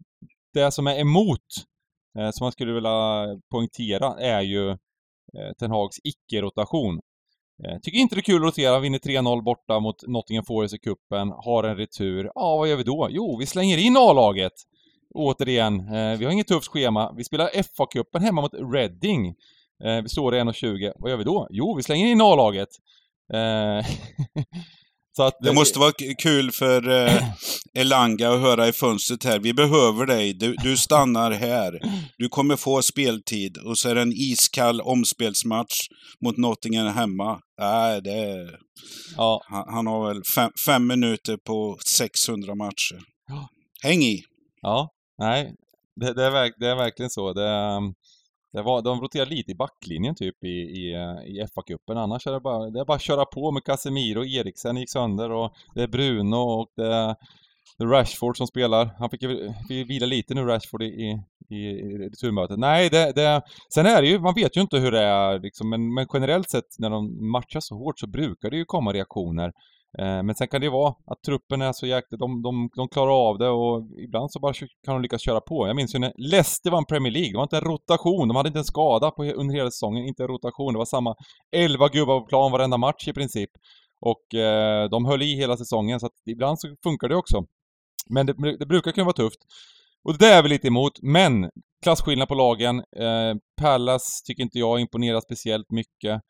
[0.53, 1.47] Det som är emot,
[2.13, 4.77] som man skulle vilja poängtera, är ju
[5.37, 6.99] Eh, Ten Hags icke-rotation.
[7.63, 10.77] Eh, tycker inte det är kul att rotera, vinner 3-0 borta mot Nottingham Forest i
[10.77, 12.31] kuppen har en retur.
[12.35, 13.07] Ja, vad gör vi då?
[13.11, 14.53] Jo, vi slänger in A-laget!
[15.13, 17.13] återigen, eh, vi har inget tufft schema.
[17.17, 19.35] Vi spelar FA-cupen hemma mot Reading.
[20.03, 20.93] Vi står i 1.20.
[20.95, 21.47] Vad gör vi då?
[21.49, 22.69] Jo, vi slänger in A-laget.
[25.19, 27.23] Eh, det, måste vara kul för eh,
[27.73, 29.39] Elanga att höra i fönstret här.
[29.39, 30.33] Vi behöver dig.
[30.33, 31.79] Du, du, stannar här.
[32.17, 33.57] Du kommer få speltid.
[33.57, 35.87] Och så är det en iskall omspelsmatch
[36.21, 37.39] mot Nottingham hemma.
[37.59, 38.49] Nej, det...
[39.17, 39.41] Ja.
[39.49, 43.01] Han, han, har väl fem, fem minuter på 600 matcher.
[43.83, 44.23] Häng i!
[44.61, 45.55] Ja, Nej,
[45.95, 47.33] det, det, är, verk, det är verkligen så.
[47.33, 47.93] Det, ehm,
[48.57, 51.97] det var, de roterar lite i backlinjen typ i, i, eh, i FA-cupen.
[51.97, 54.25] Annars är det, bara, det är bara att köra på med Casemiro.
[54.25, 57.15] Eriksen gick sönder och det är Bruno och det är,
[57.83, 58.89] Rashford som spelar.
[58.99, 62.59] Han fick ju vila lite nu, Rashford, i, i, i returmötet.
[62.59, 63.41] Nej, det, det,
[63.73, 66.49] sen är det ju, man vet ju inte hur det är liksom, men, men generellt
[66.49, 69.53] sett när de matchar så hårt så brukar det ju komma reaktioner.
[69.99, 72.17] Eh, men sen kan det ju vara att truppen är så jäkla...
[72.17, 75.67] De, de, de klarar av det och ibland så bara kan de lyckas köra på.
[75.67, 77.31] Jag minns ju när Leicester vann Premier League.
[77.31, 78.27] Det var inte en rotation.
[78.27, 80.05] De hade inte en skada på, under hela säsongen.
[80.05, 80.73] Inte en rotation.
[80.73, 81.15] Det var samma
[81.51, 83.49] 11 gubbar på plan varenda match i princip.
[84.01, 87.45] Och eh, de höll i hela säsongen så att ibland så funkar det också.
[88.09, 89.39] Men det, det brukar kunna vara tufft.
[90.03, 91.49] Och det är vi lite emot, men
[91.83, 92.77] klasskillnad på lagen.
[92.77, 96.21] Eh, Pallas tycker inte jag imponerar speciellt mycket.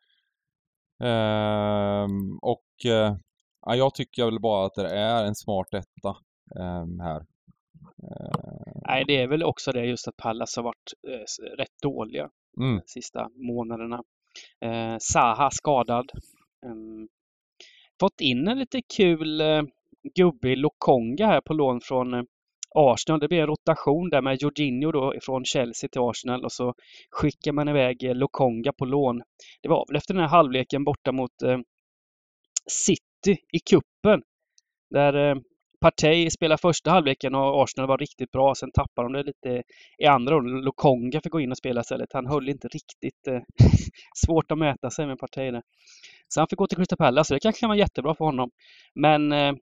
[1.04, 2.08] Eh,
[2.42, 3.16] och eh,
[3.66, 6.10] Ja, jag tycker väl bara att det är en smart etta
[6.60, 7.26] eh, här.
[8.04, 8.82] Eh.
[8.88, 12.76] Nej, det är väl också det just att Pallas har varit eh, rätt dåliga mm.
[12.78, 14.04] de sista månaderna.
[14.62, 16.12] Eh, Saha skadad.
[16.66, 17.08] Ehm,
[18.00, 19.64] fått in en lite kul eh,
[20.16, 22.24] gubbe i Lokonga här på lån från eh,
[22.76, 23.20] Arsenal.
[23.20, 26.74] Det blir en rotation där med Jorginho då från Chelsea till Arsenal och så
[27.12, 29.22] skickar man iväg eh, Lokonga på lån.
[29.62, 31.32] Det var väl efter den här halvleken borta mot
[32.70, 34.22] City i kuppen
[34.90, 35.36] Där eh,
[35.82, 38.56] Partey spelade första halvleken och Arsenal var riktigt bra.
[38.56, 39.64] Sen tappade de det lite
[39.98, 40.40] i andra.
[40.40, 42.14] Lokonga fick gå in och spela istället.
[42.14, 43.28] Han höll inte riktigt...
[43.28, 43.42] Eh,
[44.26, 45.62] svårt att mäta sig med Partey där.
[46.28, 47.34] Så han fick gå till Crystal Palace.
[47.34, 48.50] Det kanske kan vara jättebra för honom.
[48.96, 49.54] Men eh,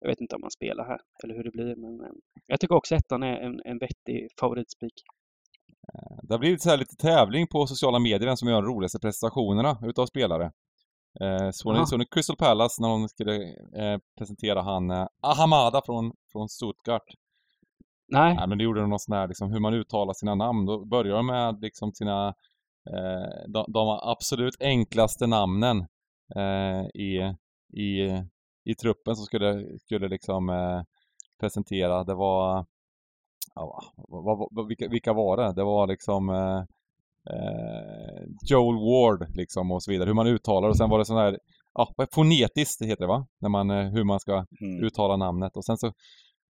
[0.00, 1.76] jag vet inte om han spelar här eller hur det blir.
[1.76, 2.12] Men eh,
[2.46, 4.94] jag tycker också ettan är en, en vettig favoritspik.
[5.94, 8.68] Eh, det har blivit så här lite tävling på sociala medier vem som gör de
[8.68, 10.50] roligaste prestationerna utav spelare.
[11.20, 13.34] Eh, såg, ni, såg ni Crystal Palace när de skulle
[13.76, 17.04] eh, presentera han eh, Ahamada från, från Stuttgart?
[18.08, 18.34] Nej.
[18.34, 20.66] Nej, men det gjorde de något sån här, liksom, hur man uttalar sina namn.
[20.66, 22.28] Då börjar de med liksom sina,
[22.90, 25.86] eh, de, de absolut enklaste namnen
[26.36, 27.34] eh, i,
[27.72, 28.08] i,
[28.64, 30.82] i truppen som skulle, skulle liksom eh,
[31.40, 32.04] presentera.
[32.04, 32.66] Det var,
[33.54, 35.52] ja, vad, vad, vilka, vilka var det?
[35.52, 36.28] Det var liksom
[37.30, 41.16] eh, Joel Ward liksom och så vidare, hur man uttalar och sen var det sån
[41.16, 41.38] här,
[41.74, 43.26] ja, fonetiskt heter det va?
[43.40, 44.84] När man, eh, hur man ska mm.
[44.84, 45.92] uttala namnet och sen så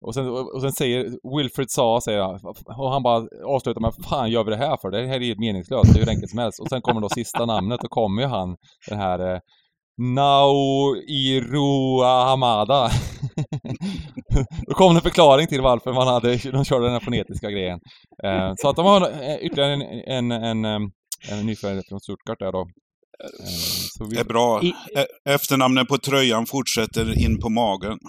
[0.05, 2.39] och sen, och sen säger Wilfred Sa, säger han,
[2.77, 4.91] och han bara avslutar med Fan gör vi det här för?
[4.91, 6.59] Det här är ju meningslöst, det är hur enkelt som helst.
[6.59, 8.57] Och sen kommer då sista namnet, och kommer ju han,
[8.89, 9.39] den här eh,
[9.97, 11.43] Nauirua
[12.23, 12.89] Hamada.
[14.67, 17.79] Då kom det en förklaring till varför man hade, de körde den här fonetiska grejen.
[18.23, 20.91] Eh, så att de har eh, ytterligare en, en, en, en,
[21.31, 22.61] en nyförvärv från Stuttgart där då.
[22.61, 24.15] Eh, vi...
[24.15, 24.61] Det är bra.
[25.29, 27.99] Efternamnet på tröjan fortsätter in på magen.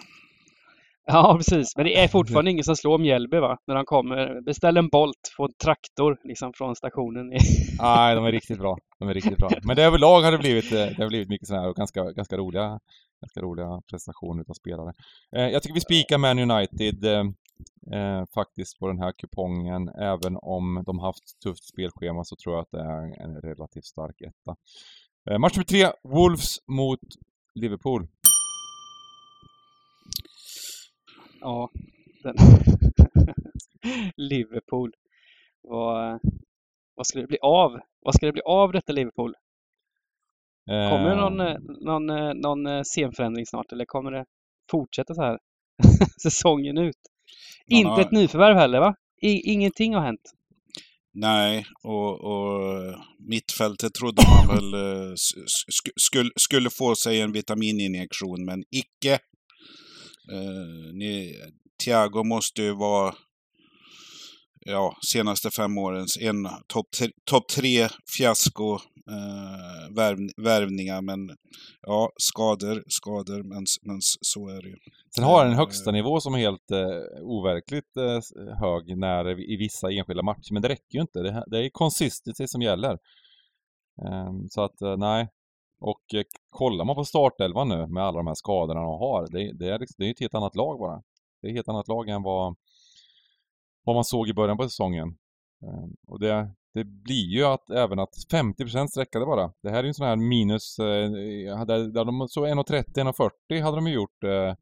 [1.06, 1.76] Ja, precis.
[1.76, 3.56] Men det är fortfarande ingen som slår Mjällby va?
[3.66, 4.44] När de kommer.
[4.46, 7.26] Beställ en Bolt, få en traktor liksom från stationen.
[7.80, 8.76] Nej, de är riktigt bra.
[8.98, 9.50] De är riktigt bra.
[9.62, 12.36] Men det överlag har det blivit, det har blivit mycket sådana här och ganska, ganska
[12.36, 12.78] roliga,
[13.24, 14.92] ganska roliga prestationer utav spelare.
[15.36, 17.24] Eh, jag tycker vi spikar Man United eh,
[17.98, 19.88] eh, faktiskt på den här kupongen.
[19.88, 24.20] Även om de haft tufft spelschema så tror jag att det är en relativt stark
[24.20, 24.56] etta.
[25.30, 27.08] Eh, match nummer tre, Wolves mot
[27.54, 28.06] Liverpool.
[31.40, 31.70] Ja,
[32.22, 32.36] den.
[34.16, 34.92] Liverpool.
[35.62, 36.20] Vad,
[36.94, 37.80] vad ska det bli av?
[38.00, 39.34] Vad ska det bli av detta Liverpool?
[40.66, 41.56] Kommer det någon, eh.
[41.80, 44.24] någon, eh, någon eh, scenförändring snart eller kommer det
[44.70, 45.38] fortsätta så här
[46.22, 46.96] säsongen ut?
[47.70, 48.00] Man Inte har...
[48.00, 48.94] ett nyförvärv heller va?
[49.22, 50.32] I, ingenting har hänt.
[51.14, 58.64] Nej, och, och mittfältet trodde man väl sk skulle, skulle få sig en vitamininjektion, men
[58.70, 59.12] icke.
[60.32, 61.34] Eh, ni,
[61.84, 63.14] Thiago måste ju vara
[64.64, 66.86] ja, senaste fem årens en topp
[67.30, 68.74] top tre fiasko
[69.10, 71.02] eh, värv, värvningar.
[71.02, 71.36] Men
[71.80, 74.76] ja, skador, skador, men, men så är det ju.
[75.14, 78.20] Sen har han en högsta nivå som är helt eh, overkligt eh,
[78.60, 81.20] hög när, i vissa enskilda matcher, men det räcker ju inte.
[81.22, 82.92] Det, det är consistency som gäller.
[84.04, 85.28] Eh, så att, eh, nej,
[85.80, 89.52] och eh, kollar man på startelvan nu med alla de här skadorna de har, det,
[89.58, 91.02] det, är, liksom, det är ett helt annat lag bara.
[91.40, 92.56] Det är ett helt annat lag än vad,
[93.84, 95.08] vad man såg i början på säsongen.
[95.62, 99.52] Eh, och det, det blir ju att även att 50% sträckade bara.
[99.62, 101.10] Det här är ju en sån här minus, eh,
[101.66, 102.84] där de så 1.30,
[103.48, 104.54] 1.40 hade de ju gjort eh,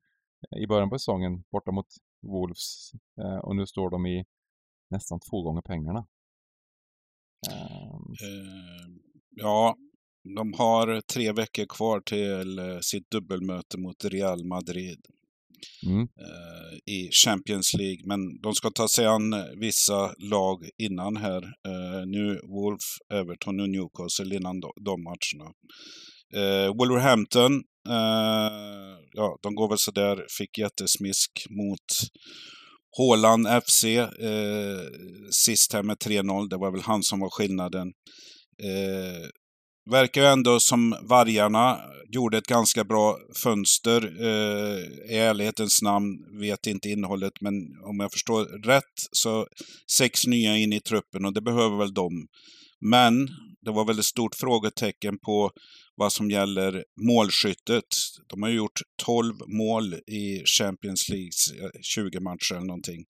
[0.62, 1.87] i början på säsongen borta mot
[2.22, 2.92] Wolves.
[3.20, 4.24] Eh, och nu står de i
[4.90, 6.06] nästan två gånger pengarna.
[7.50, 8.02] Ehm.
[8.02, 9.76] Ehm, ja,
[10.37, 15.06] de har tre veckor kvar till eh, sitt dubbelmöte mot Real Madrid.
[15.87, 16.03] Mm.
[16.03, 18.03] Eh, I Champions League.
[18.05, 21.42] Men de ska ta sig an eh, vissa lag innan här.
[21.42, 25.53] Eh, nu Wolf, Everton och Newcastle innan de, de matcherna.
[26.79, 27.62] Wolverhampton,
[29.12, 31.87] ja, de går väl sådär, fick jättesmisk mot
[32.96, 33.85] Håland FC
[35.31, 36.48] sist här med 3-0.
[36.51, 37.92] Det var väl han som var skillnaden.
[39.90, 44.04] Verkar ju ändå som vargarna gjorde ett ganska bra fönster.
[44.20, 44.78] Eh,
[45.14, 49.46] I ärlighetens namn vet inte innehållet, men om jag förstår rätt så
[49.92, 52.26] sex nya in i truppen och det behöver väl de.
[52.80, 53.28] Men
[53.64, 55.50] det var väldigt stort frågetecken på
[55.96, 57.84] vad som gäller målskyttet.
[58.28, 63.04] De har ju gjort 12 mål i Champions Leagues 20 eh, matcher eller någonting.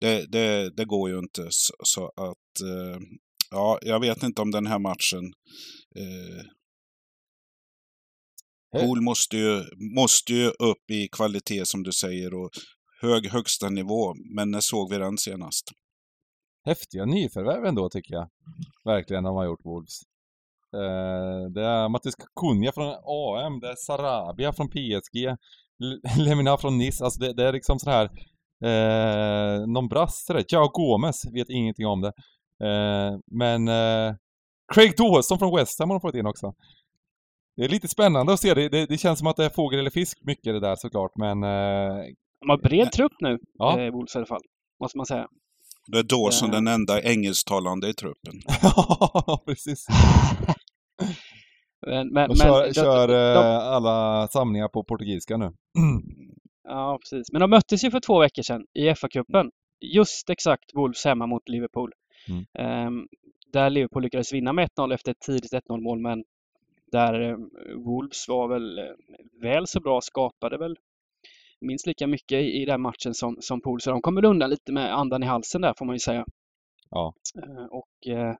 [0.00, 1.46] Det, det, det går ju inte.
[1.50, 3.00] Så, så att eh,
[3.50, 5.24] ja, jag vet inte om den här matchen
[5.96, 6.44] eh,
[8.72, 9.62] Pool måste ju,
[9.96, 12.50] måste ju upp i kvalitet som du säger och
[13.00, 14.14] hög högsta nivå.
[14.34, 15.64] Men när såg vi den senast?
[16.64, 18.28] Häftiga nyförvärv ändå tycker jag.
[18.84, 20.00] Verkligen de har gjort Wolves.
[20.74, 25.36] Eh, det är Mattis Cunha från AM, det är Sarabia från PSG,
[26.18, 27.04] Lemina från Nice.
[27.04, 28.04] Alltså det, det är liksom så här
[28.64, 30.44] eh, någon brasse där.
[30.48, 32.12] Jao Gomez, vet ingenting om det.
[32.64, 34.14] Eh, men eh,
[34.74, 36.54] Craig Dawson från West Ham har de fått in också.
[37.56, 38.54] Det är lite spännande att se.
[38.54, 41.10] Det, det, det, känns som att det är fågel eller fisk mycket det där såklart,
[41.16, 42.04] men eh,
[42.40, 43.80] De har bred trupp nu, Ja.
[43.80, 44.42] eh, Wolves i alla fall.
[44.80, 45.26] Måste man säga.
[45.92, 46.54] Det är Dawson Ja.
[46.54, 48.34] den enda engelsktalande i truppen.
[48.62, 49.86] Ja, precis.
[51.86, 55.50] Men, men, De kör, men, kör de, de, eh, alla samlingar på portugisiska nu.
[56.70, 57.32] Ja, precis.
[57.32, 59.50] Men de möttes ju för två veckor sedan i FA-cupen.
[59.94, 61.90] Just exakt Wolves hemma mot Liverpool.
[62.28, 62.44] Mm.
[62.54, 63.08] Ehm,
[63.52, 66.24] där Liverpool lyckades vinna med 1-0 efter ett tidigt 1-0 mål, men
[66.92, 67.36] där eh,
[67.76, 68.84] Wolves var väl eh,
[69.42, 70.76] väl så bra, skapade väl
[71.60, 73.80] minst lika mycket i, i den matchen som, som Pool.
[73.80, 76.24] Så de kommer undan lite med andan i halsen där får man ju säga.
[76.90, 77.14] Ja.
[77.42, 78.36] Eh, och eh,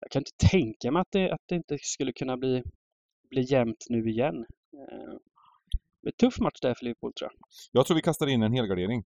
[0.00, 2.62] jag kan inte tänka mig att det, att det inte skulle kunna bli,
[3.30, 4.46] bli jämnt nu igen.
[4.70, 7.38] Det blir en tuff match där för Liverpool tror jag.
[7.72, 9.04] Jag tror vi kastar in en helgardering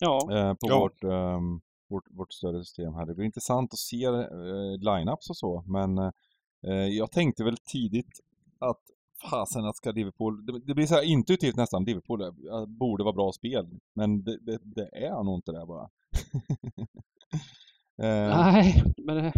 [0.00, 0.78] Ja, eh, på Ja.
[0.78, 1.60] vårt, ehm,
[1.90, 3.06] vårt, vårt större system här.
[3.06, 5.98] Det blir intressant att se eh, lineups och så, men
[6.66, 8.20] eh, jag tänkte väl tidigt
[8.58, 8.80] att
[9.30, 12.30] fasen att ska Liverpool, det, det blir så här intuitivt nästan, Liverpool eh,
[12.66, 15.82] borde vara bra spel, men det, det, det är nog inte det bara.
[18.02, 19.32] eh, nej, men det,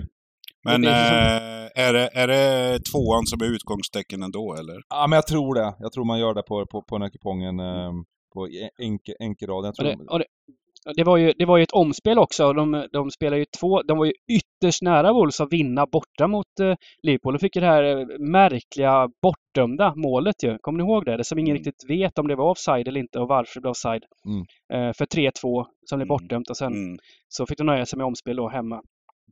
[0.64, 4.82] Men är så- eh, är, det, är det tvåan som är utgångstecken ändå, eller?
[4.88, 5.74] Ja, men jag tror det.
[5.78, 7.92] Jag tror man gör det på, på, på den här kupongen eh,
[8.34, 9.64] på enke, enkelraden.
[9.64, 10.52] Jag och tror, det, och det, och
[10.96, 12.52] det, var ju, det var ju ett omspel också.
[12.52, 16.60] De, de spelar ju två, de var ju ytterst nära Wolves att vinna borta mot
[16.60, 17.32] eh, Liverpool.
[17.34, 20.58] De fick ju det här eh, märkliga bortdömda målet ju.
[20.60, 21.16] Kommer ni ihåg det?
[21.16, 21.64] Det som ingen Mm.
[21.64, 24.02] riktigt vet om det var offside eller inte och varför det blev offside.
[24.26, 24.40] Mm.
[24.88, 26.08] Eh, för 3-2 som blev Mm.
[26.08, 26.98] bortdömt och sen Mm.
[27.28, 28.74] så fick de nöja sig med omspel då hemma.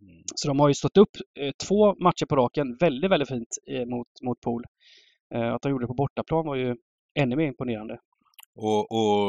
[0.02, 0.22] Mm.
[0.34, 3.86] Så de har ju stått upp eh, två matcher på raken väldigt, väldigt fint eh,
[3.86, 4.64] mot, mot Pool.
[5.34, 6.76] Eh, att de gjorde det på bortaplan var ju
[7.18, 7.98] ännu mer imponerande.
[8.56, 9.26] Och, och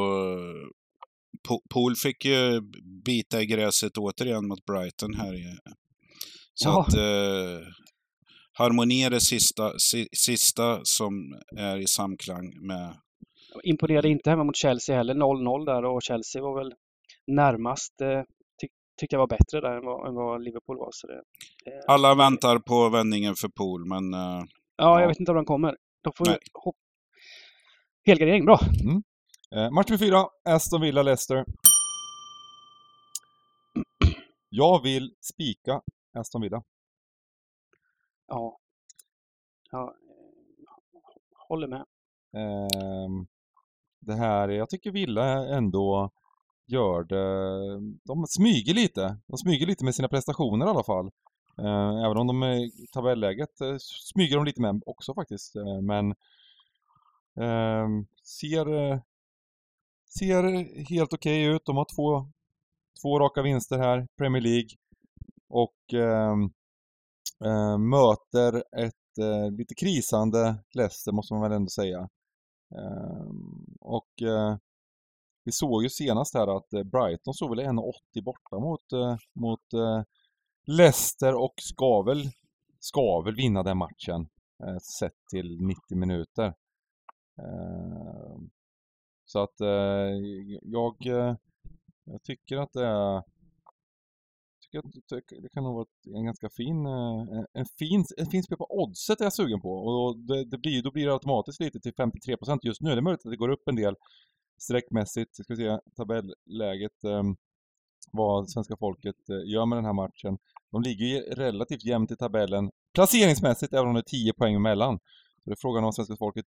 [1.74, 2.60] Pool fick ju
[3.04, 5.34] bita i gräset återigen mot Brighton här.
[6.54, 6.80] Så Ja.
[6.80, 7.66] att eh,
[8.52, 11.12] harmoni är det sista, si, sista som
[11.56, 12.96] är i samklang med...
[13.64, 16.74] Imponerade inte hemma mot Chelsea heller, 0-0 där och Chelsea var väl
[17.26, 18.22] närmast, eh,
[18.60, 20.88] tyck, tyckte jag var bättre där än vad, än vad Liverpool var.
[20.92, 21.14] Så det,
[21.70, 24.44] eh, Alla väntar på vändningen för Pool, men eh, ja,
[24.76, 25.08] jag ja.
[25.08, 25.76] vet inte om den kommer.
[26.02, 26.26] De får
[26.64, 26.76] hopp...
[28.06, 28.58] Helgardering, bra!
[29.54, 31.44] Eh, match nummer fyra, Aston Villa Leicester.
[34.48, 35.82] Jag vill spika
[36.14, 36.62] Aston Villa.
[38.26, 38.58] Ja.
[39.70, 40.98] ja eh,
[41.48, 41.84] håller med.
[42.36, 43.26] Ehm,
[44.00, 46.10] det här, jag tycker Villa ändå
[46.66, 49.16] gör det, de smyger lite.
[49.26, 51.10] De smyger lite med sina prestationer i alla fall.
[51.58, 55.56] Eh, även om de är i tabelläget eh, smyger de lite med också faktiskt.
[55.56, 56.14] Eh, men
[57.36, 58.98] ehm, ser, eh,
[60.18, 60.42] ser
[60.90, 61.62] helt okej ut.
[61.64, 62.32] De har två,
[63.02, 64.68] två raka vinster här, Premier League.
[65.48, 66.36] Och eh,
[67.44, 72.08] eh, möter ett eh, lite krisande Leicester måste man väl ändå säga.
[72.74, 74.56] Ehm, och eh,
[75.44, 79.72] vi såg ju senast här att eh, Brighton såg väl 1,80 borta mot, eh, mot
[79.72, 80.02] eh,
[80.66, 82.30] Leicester och ska väl,
[82.80, 84.28] ska väl vinna den matchen
[84.64, 86.54] eh, sett till 90 minuter.
[87.38, 88.50] Ehm,
[89.32, 89.68] så att eh,
[90.62, 91.34] jag, eh,
[92.04, 93.22] jag tycker att det är
[94.60, 98.42] tycker att det- kan nog vara en ganska fin, eh, en- en fin, en fin
[98.42, 99.70] spel på oddset är jag sugen på.
[99.72, 102.90] Och det, det blir, då blir det automatiskt lite till 53% just nu.
[102.90, 103.94] Det är möjligt att det går upp en del
[104.58, 105.34] streckmässigt.
[105.34, 107.36] Ska vi se tabelläget, Um,
[108.12, 110.38] vad svenska folket eh, gör med den här matchen.
[110.70, 114.98] De ligger ju relativt jämnt i tabellen placeringsmässigt, även om det är 10 poäng emellan.
[115.44, 116.46] Så det är frågan om vad svenska folket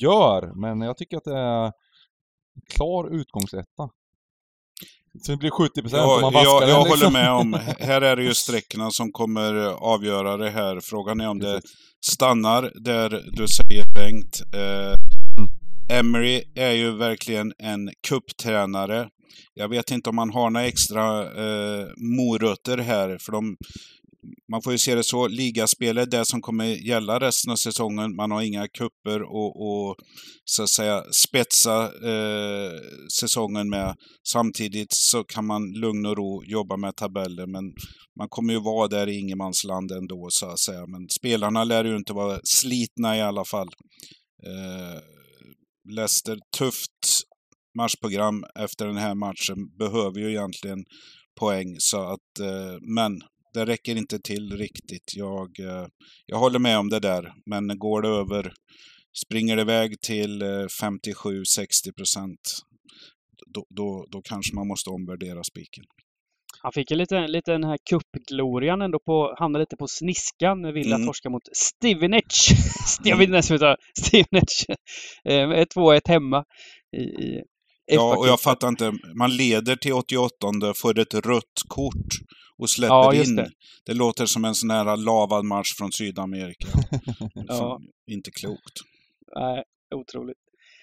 [0.00, 1.72] gör, men jag tycker att det är
[2.74, 3.88] klar utgångsetta.
[5.22, 7.14] Så det blir 70% om Ja, man vaskar jag, den jag liksom.
[7.14, 10.80] håller med om, här är det ju sträckorna som kommer avgöra det här.
[10.80, 11.70] Frågan är om det Precis.
[12.06, 14.40] stannar där du säger Bengt.
[14.54, 14.94] Eh,
[15.98, 19.08] Emery är ju verkligen en kupptränare.
[19.54, 23.56] Jag vet inte om man har några extra eh, morötter här, för de,
[24.50, 28.16] man får ju se det så, ligaspel är det som kommer gälla resten av säsongen.
[28.16, 29.96] Man har inga kupper och, och
[30.44, 32.80] så att säga spetsa eh,
[33.20, 33.94] säsongen med.
[34.28, 37.64] Samtidigt så kan man lugn och ro jobba med tabeller, men
[38.18, 40.86] man kommer ju vara där i ingenmansland ändå så att säga.
[40.86, 43.68] Men spelarna lär ju inte vara slitna i alla fall.
[44.46, 45.00] Eh,
[45.94, 47.22] Leicester, tufft
[47.78, 50.84] matchprogram efter den här matchen, behöver ju egentligen
[51.40, 53.20] poäng så att, eh, men
[53.54, 55.12] det räcker inte till riktigt.
[55.16, 55.86] Jag, eh,
[56.26, 58.52] jag håller med om det där, men går det över,
[59.24, 62.40] springer det iväg till eh, 57-60 procent,
[63.54, 65.84] då, då, då kanske man måste omvärdera spiken.
[66.62, 70.72] Han fick ju lite, lite den här cupglorian ändå på, hamnade lite på sniskan när
[70.72, 71.06] Villa Mm.
[71.06, 72.48] torskade mot Stevenage.
[73.04, 74.66] Jag vet inte ens hur jag uttalar Stevenage.
[75.24, 76.44] Eh, med 2-1 hemma
[76.96, 77.42] i, i,
[77.86, 78.92] Ja, och jag fattar inte.
[79.14, 82.06] Man leder till 88 får ett rött kort
[82.62, 83.36] och släpper Ja, in.
[83.36, 83.50] det.
[83.86, 83.94] Det.
[83.94, 86.68] låter som en sån här lavad match från Sydamerika.
[87.48, 87.80] Ja.
[88.06, 88.76] Inte klokt.
[89.36, 89.62] Nej,
[89.94, 90.38] otroligt.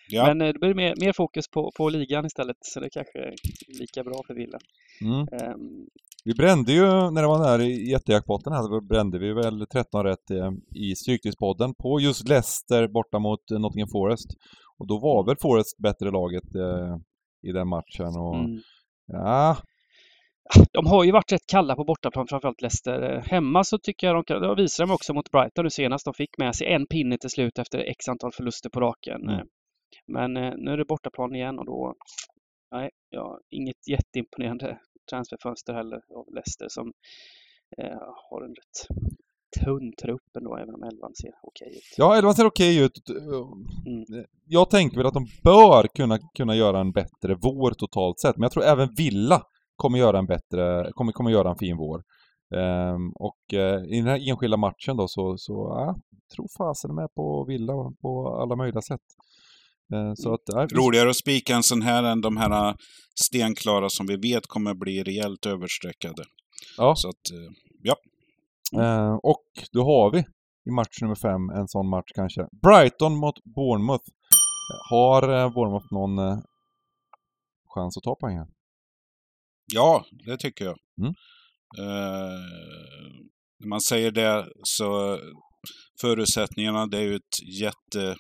[0.10, 3.20] Ja, Men eh, det blir mer, mer fokus på, på ligan istället, så det kanske
[3.20, 3.34] är
[3.80, 4.60] lika bra för Villa.
[5.02, 5.28] Mm.
[5.32, 5.88] Ehm,
[6.26, 7.60] Vi brände ju, när det var den här
[7.92, 13.20] jättejackpotten här, så brände vi väl 13 rätt eh, i Stryktipspodden på just Leicester borta
[13.20, 14.28] mot eh, Nottingham Forest.
[14.78, 16.96] Och då var väl Forest bättre laget eh,
[17.50, 18.60] i den matchen och mm.
[19.08, 19.58] ja,
[20.72, 23.24] De har ju varit rätt kalla på bortaplan, framförallt Leicester.
[23.26, 26.06] Hemma så tycker jag de kan, det visar de också mot Brighton nu senast.
[26.06, 29.30] De fick med sig en pinne till slut efter x antal förluster på raken.
[29.30, 29.48] Mm.
[30.08, 31.96] Men eh, nu är det bortaplan igen och då,
[32.72, 34.80] nej, ja, inget jätteimponerande
[35.10, 36.92] transferfönster heller av Leicester som
[37.78, 38.88] eh, har en rätt
[39.64, 41.96] tunn trupp ändå, även om elvan ser okej ut.
[41.98, 43.10] ja elvan ser okej ut.
[43.88, 44.26] Mm.
[44.46, 48.44] Jag tänker väl att de bör kunna, kunna göra en bättre vår totalt sett, men
[48.44, 49.44] jag tror även Villa
[49.80, 52.04] kommer göra en bättre, kommer, kommer göra en fin vår.
[52.56, 55.96] Ehm, och eh, i den här enskilda matchen då så, så ja,
[56.36, 59.02] tror fasen med på Villa på alla möjliga sätt.
[59.94, 62.76] Eh, så att, vi- roligare att spika en sån här än de här
[63.26, 66.24] stenklara som vi vet kommer bli rejält överstreckade.
[66.78, 66.96] ja.
[66.96, 67.52] Så att, eh,
[67.84, 67.96] ja.
[68.84, 70.20] Eh, och då har vi
[70.70, 72.48] i match nummer fem en sån match kanske.
[72.62, 74.04] Brighton mot Bournemouth.
[74.90, 76.38] Har eh, Bournemouth någon eh,
[77.76, 78.48] chans att ta poängen?
[79.74, 80.78] Ja, det tycker jag.
[81.02, 81.14] Mm.
[81.78, 82.40] Eh,
[83.60, 85.20] när man säger det så
[86.02, 88.16] förutsättningarna, det är ju ett jätte...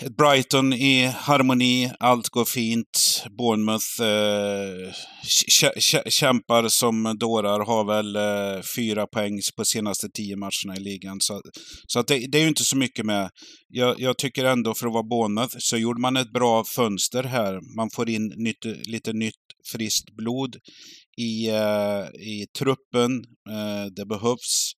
[0.00, 3.24] Ett Brighton i harmoni, allt går fint.
[3.38, 4.92] Bournemouth eh,
[6.10, 11.20] kämpar som dårar, har väl eh, fyra poäng på senaste tio matcherna i ligan.
[11.20, 11.40] Så,
[11.86, 13.30] så att det, det är ju inte så mycket med.
[13.68, 17.76] Jag, jag tycker ändå för att vara Bournemouth så gjorde man ett bra fönster här.
[17.76, 19.34] Man får in nytt, lite nytt
[19.72, 20.56] friskt blod
[21.18, 23.24] i, eh, i truppen.
[23.50, 24.72] Eh, det behövs.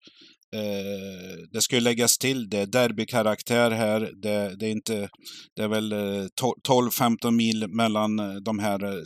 [0.54, 4.00] Eh, det ska ju läggas till, det är derbykaraktär här.
[4.22, 5.08] Det, det är inte,
[5.56, 6.26] det är väl eh,
[6.68, 9.02] 12-15 mil mellan eh, de här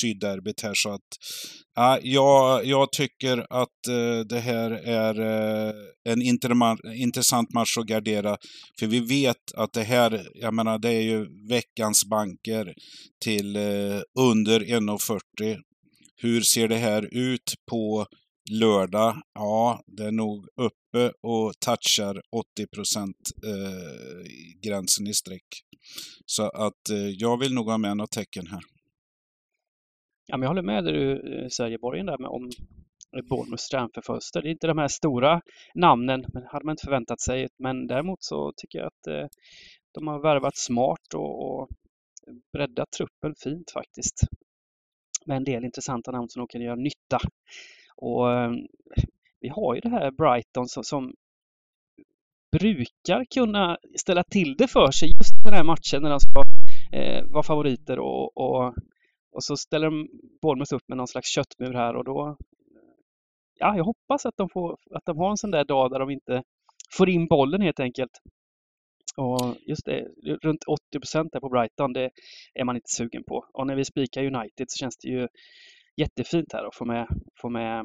[0.00, 1.08] sydderbyt här så att
[1.74, 3.68] ja, jag, jag tycker att
[4.28, 5.14] det här är
[6.08, 6.22] en
[6.94, 8.36] intressant match att gardera.
[8.80, 12.74] För vi vet att det här, jag menar det är ju veckans banker
[13.24, 13.56] till
[14.18, 15.56] under 1,40.
[16.22, 18.06] Hur ser det här ut på
[18.50, 19.16] lördag?
[19.34, 24.22] Ja, det är nog uppe och touchar 80 procent eh,
[24.62, 25.62] gränsen i streck.
[26.26, 28.60] Så att eh, jag vill nog ha med något tecken här.
[30.26, 32.50] Ja, men jag håller med dig du eh, säger Borgen där med om
[33.16, 34.42] eh, Bournemouths transferfönster.
[34.42, 35.40] Det är inte de här stora
[35.74, 37.48] namnen, men hade man inte förväntat sig.
[37.58, 39.26] Men däremot så tycker jag att eh,
[39.94, 41.68] de har värvat smart och, och
[42.52, 44.20] breddat truppen fint faktiskt.
[45.26, 47.18] Med en del intressanta namn som nog kan göra nytta.
[48.00, 48.52] Och eh,
[49.40, 51.14] vi har ju det här Brighton som, som
[52.52, 56.42] brukar kunna ställa till det för sig just den här matchen när de ska
[56.98, 58.74] eh, vara favoriter och, och
[59.38, 60.08] och så ställer de
[60.42, 62.36] Bournemouth upp med någon slags köttmur här och då...
[63.58, 66.10] Ja, jag hoppas att de, får, att de har en sån där dag där de
[66.10, 66.42] inte
[66.90, 68.10] får in bollen helt enkelt.
[69.16, 70.08] Och just det,
[70.42, 72.10] runt 80 procent där på Brighton, det
[72.54, 73.44] är man inte sugen på.
[73.52, 75.28] Och när vi spikar United så känns det ju
[76.00, 77.06] jättefint här att få med,
[77.40, 77.84] få med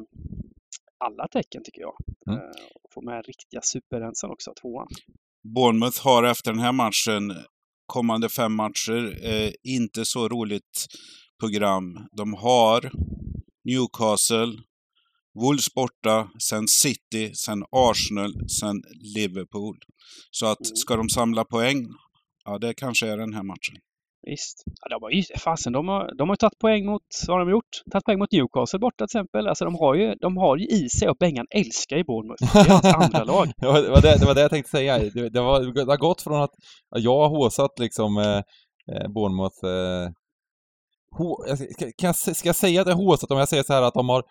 [1.04, 1.94] alla tecken tycker jag.
[2.28, 2.38] Mm.
[2.40, 2.50] Eh,
[2.82, 4.86] Och få med riktiga superrensen också, tvåan.
[5.54, 7.44] Bournemouth har efter den här matchen,
[7.86, 10.86] kommande fem matcher, eh, inte så roligt
[11.40, 12.06] program.
[12.16, 12.90] De har
[13.64, 14.52] Newcastle,
[15.34, 18.82] Wolves borta, sen City, sen Arsenal, sen
[19.16, 19.76] Liverpool.
[20.30, 20.76] Så att Mm.
[20.76, 21.86] ska de samla poäng,
[22.44, 23.76] ja det kanske är den här matchen.
[24.26, 24.64] Visst.
[24.80, 27.50] Ja, de har ju, fasen, de har, de har tagit poäng mot, vad har de
[27.50, 27.72] gjort?
[27.92, 29.48] Tagit poäng mot Newcastle borta till exempel.
[29.48, 32.54] Alltså de har ju, de har ju i sig och Bengan älskar ju Bournemouth.
[32.54, 33.52] Det är hans andra lag.
[33.56, 34.98] det, var, det, det, var det jag tänkte säga.
[34.98, 36.54] Det, det, var, det har gått från att
[36.90, 38.42] jag har håsat liksom eh,
[38.96, 39.64] eh, Bournemouth...
[39.64, 40.10] Eh,
[41.46, 43.82] jag ska, jag, ska jag säga att jag har håsat om jag säger så här
[43.82, 44.22] att de har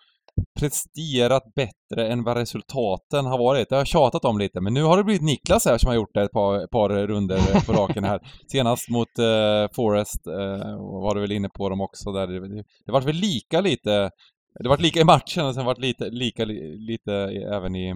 [0.60, 3.68] presterat bättre än vad resultaten har varit.
[3.68, 5.94] Det har jag tjatat om lite, men nu har det blivit Niklas här som har
[5.94, 8.20] gjort det ett par, par runder på raken här.
[8.52, 12.26] Senast mot eh, Forest eh, var du väl inne på dem också där.
[12.26, 14.10] Det, det, det var väl lika lite
[14.62, 17.12] det var lika i matchen och sen var det lite, lika li- lite
[17.54, 17.88] även i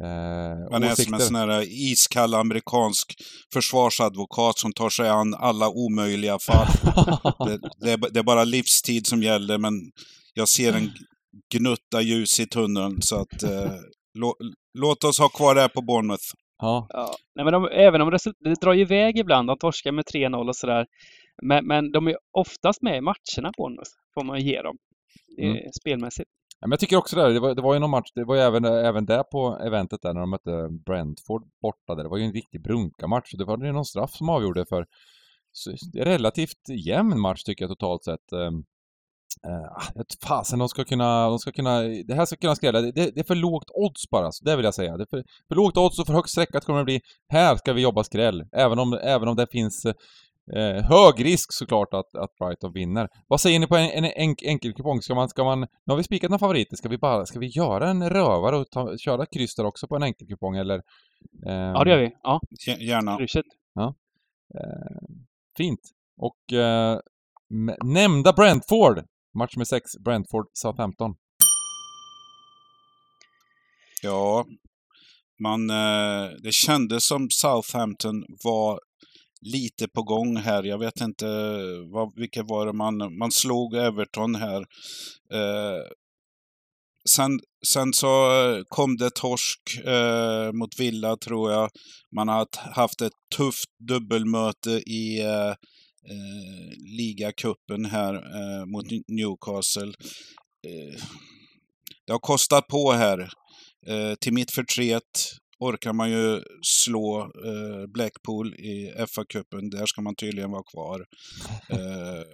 [0.00, 3.14] eh, Man är som en sån här iskall amerikansk
[3.52, 6.66] försvarsadvokat som tar sig an alla omöjliga fall.
[7.46, 9.72] Det, det, är, det är bara livstid som gäller, men
[10.34, 10.92] jag ser en
[11.54, 13.02] gnutta ljus i tunneln.
[13.02, 13.72] Så att, eh,
[14.18, 14.34] lå,
[14.78, 16.24] låt oss ha kvar det här på Bournemouth.
[16.62, 16.86] ja.
[16.88, 17.14] Ja.
[17.34, 20.48] Nej, men de, även om resul- det drar ju iväg ibland, de torskar med 3-0
[20.48, 20.86] och sådär.
[21.42, 24.76] Men, men de är oftast med i matcherna något, får man ge dem.
[25.38, 25.50] Mm.
[25.50, 25.62] Mm.
[25.80, 26.30] Spelmässigt.
[26.60, 27.32] Ja, men jag tycker också det.
[27.32, 30.02] Det var, det var ju någon match, det var ju även, även där på eventet
[30.02, 32.02] där när de mötte Brentford borta där.
[32.02, 33.32] Det var ju en riktig brunka-match.
[33.38, 34.86] Det var ju någon straff som avgjorde för
[35.52, 38.32] så, det är relativt jämn match tycker jag totalt sett.
[39.46, 42.80] Uh, fasen, de ska kunna, de ska kunna, det här ska kunna skrälla.
[42.80, 44.96] Det, det, är för lågt odds bara, så det vill jag säga.
[44.96, 47.00] Det är för, för lågt odds och för högt streckat kommer det bli.
[47.28, 48.44] Här ska vi jobba skräll.
[48.52, 49.86] Även om, även om det finns
[50.52, 53.08] Eh, hög risk såklart att, att Brighton vinner.
[53.26, 55.02] Vad säger ni på en, en enk, enkel kupong?
[55.02, 57.46] Ska man, ska man, nu har vi spikat några favoriter, ska vi bara, ska vi
[57.46, 60.82] göra en rövare och ta, köra kryss där också på en enkel kupong eller?
[61.46, 62.12] Eh, ja, det gör vi.
[62.22, 62.40] Ja.
[62.78, 63.16] Gärna.
[63.18, 63.44] Krysset.
[63.74, 63.94] Ja.
[64.54, 65.08] Eh,
[65.56, 65.80] fint.
[66.16, 66.98] Och eh,
[67.84, 69.04] nämnda Brentford,
[69.34, 71.14] match med 6, Brentford Southampton.
[74.02, 74.44] Ja,
[75.42, 78.80] man, eh, det kändes som Southampton var
[79.40, 80.62] lite på gång här.
[80.62, 81.26] Jag vet inte
[81.92, 84.60] vad, vilka var det man, man slog Everton här.
[85.32, 85.82] Eh,
[87.10, 88.30] sen, sen så
[88.68, 91.70] kom det torsk eh, mot Villa tror jag.
[92.16, 95.54] Man har haft ett tufft dubbelmöte i eh,
[96.10, 99.92] eh, ligacupen här eh, mot Newcastle.
[100.66, 101.00] Eh,
[102.06, 103.18] det har kostat på här.
[103.86, 105.02] Eh, till mitt förtret
[105.58, 109.70] orkar man ju slå eh, Blackpool i FA-cupen.
[109.70, 111.06] Där ska man tydligen vara kvar.
[111.70, 112.24] Eh,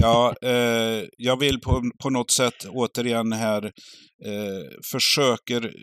[0.00, 3.64] ja, eh, jag vill på, på något sätt återigen här
[4.24, 5.74] eh, försöker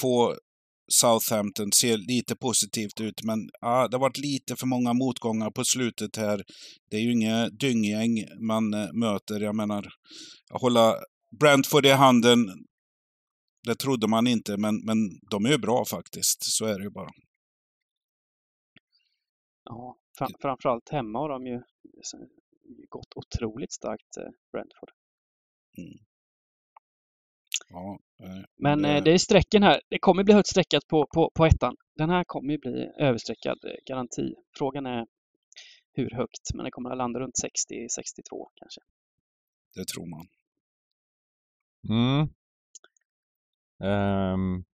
[0.00, 0.36] få
[0.88, 5.64] Southampton ser lite positivt ut, men ja, det har varit lite för många motgångar på
[5.64, 6.44] slutet här.
[6.90, 9.40] Det är ju inget dynggäng man äh, möter.
[9.40, 9.86] Jag menar,
[10.50, 10.96] att hålla
[11.40, 12.38] Brentford i handen,
[13.66, 14.96] det trodde man inte, men, men
[15.30, 16.42] de är ju bra faktiskt.
[16.42, 17.10] Så är det ju bara.
[19.64, 21.60] Ja, fram, framförallt hemma har de ju
[22.88, 24.90] gått otroligt starkt, eh, Brentford.
[25.78, 26.07] Mm.
[27.68, 29.00] Ja, eh, men det...
[29.00, 29.80] det är strecken här.
[29.90, 31.76] Det kommer bli högt streckat på, på, på ettan.
[31.96, 34.34] Den här kommer ju bli överstreckad eh, garanti.
[34.58, 35.06] Frågan är
[35.92, 38.80] hur högt, men det kommer att landa runt 60-62 kanske.
[39.74, 40.26] Det tror man.
[41.88, 42.28] Mm.
[43.80, 44.64] Um,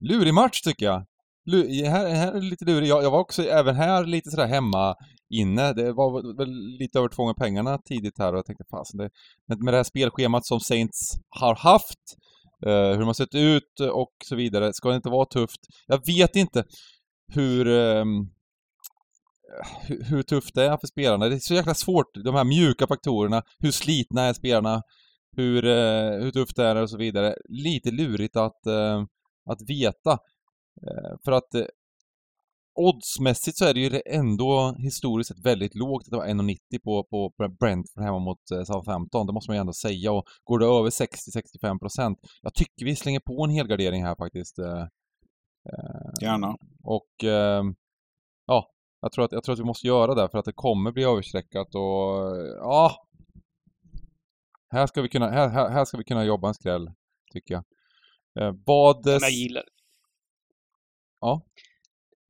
[0.00, 1.06] lurig match tycker jag.
[1.44, 2.88] Lu här, här är lite lurig.
[2.88, 4.94] Jag, jag, var också även här lite sådär hemma
[5.28, 5.72] inne.
[5.72, 9.10] Det var väl lite över två gånger pengarna tidigt här och jag tänkte fasen det,
[9.64, 12.16] med det här spelschemat som Saints har haft,
[12.66, 15.60] Eh, hur de har sett ut och så vidare, ska det inte vara tufft?
[15.86, 16.64] Jag vet inte
[17.32, 18.30] hur ehm,
[19.82, 21.28] hur, hur tufft det är för spelarna.
[21.28, 23.42] Det är så jäkla svårt, de här mjuka faktorerna.
[23.58, 24.82] Hur slitna är spelarna?
[25.36, 27.34] hur, eh, hur tufft det är och så vidare.
[27.48, 29.04] Lite lurigt att, eh,
[29.50, 30.12] att veta.
[30.86, 31.64] Eh, för att eh,
[32.74, 37.04] oddsmässigt så är det ju ändå historiskt sett väldigt lågt att det var 1,90 på,
[37.10, 39.26] på Brentford hemma mot Southampton.
[39.26, 40.12] Det måste man ju ändå säga.
[40.12, 44.58] Och går det över 60-65%, jag tycker vi slänger på en helgardering här faktiskt.
[46.22, 46.56] Gärna.
[46.84, 47.10] Och
[48.46, 48.66] ja,
[49.00, 51.04] jag tror, att, jag tror att vi måste göra det för att det kommer bli
[51.04, 52.96] överstreckat och ja,
[54.72, 56.90] här ska vi kunna, här, här, ska vi kunna jobba en skräll,
[57.32, 57.64] tycker jag.
[58.40, 59.06] Eh, vad...
[59.06, 59.64] Men jag gillar
[61.20, 61.42] Ja.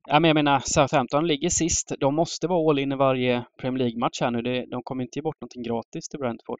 [0.07, 1.91] Ja, men jag menar, Southampton ligger sist.
[1.99, 4.65] De måste vara all in i varje Premier League-match här nu.
[4.65, 6.59] De kommer inte ge bort någonting gratis till Brentford.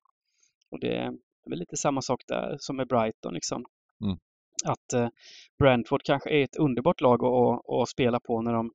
[0.71, 1.11] Och det är
[1.49, 3.65] väl lite samma sak där som med Brighton liksom.
[4.03, 4.17] Mm.
[4.65, 5.09] Att eh,
[5.59, 8.71] Brentford kanske är ett underbart lag att, att, spela på när de,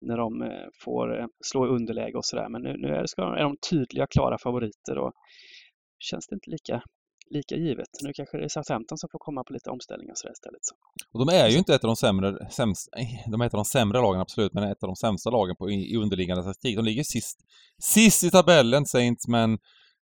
[0.00, 2.48] när de eh, får eh, slå underläge och sådär.
[2.48, 5.12] Men nu, nu är, ska, är de tydliga, klara favoriter och
[5.98, 6.82] känns det inte lika,
[7.30, 7.88] lika givet.
[8.02, 10.60] Nu kanske det är Southampton som får komma på lite omställningar så istället.
[11.12, 12.88] Och de är ju inte ett av de sämre, sämst,
[13.26, 15.70] de är ett av de sämre lagen absolut, men ett av de sämsta lagen på,
[15.70, 16.76] i, i underliggande statistik.
[16.76, 17.40] De ligger sist,
[17.78, 19.52] sist i tabellen, Saints, men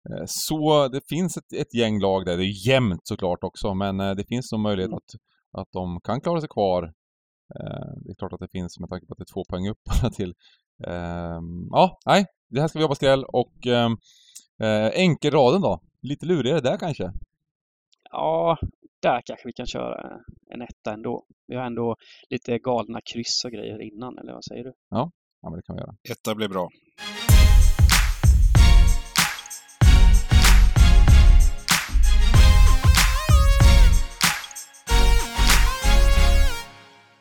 [0.09, 2.38] eh, så det finns ett, ett gäng lag där.
[2.38, 4.97] Det är jämnt såklart också, men eh, det finns nog möjlighet mm.
[4.97, 6.84] att, att de kan klara sig kvar.
[7.55, 9.70] Eh, det är klart att det finns med tanke på att det är två poäng
[9.70, 10.34] upp till.
[10.88, 13.97] Ehm, ja, nej, det här ska vi jobba skräll och ehm,
[14.93, 15.82] enkelraden då?
[16.02, 17.12] Lite lurigare där kanske?
[18.12, 18.58] Ja,
[19.02, 20.20] där kanske vi kan köra
[20.54, 21.26] en etta ändå.
[21.47, 21.95] Vi har ändå
[22.30, 24.74] lite galna kryss och grejer innan, eller vad säger du?
[24.89, 25.95] Ja, ja men det kan vi göra.
[26.12, 26.70] Etta blir bra.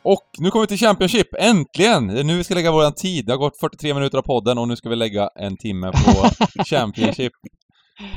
[0.03, 2.07] Och nu kommer vi till Championship, äntligen!
[2.07, 3.26] Det är nu vi ska lägga våran tid.
[3.26, 6.29] Det har gått 43 minuter av podden och nu ska vi lägga en timme på
[6.64, 7.33] Championship.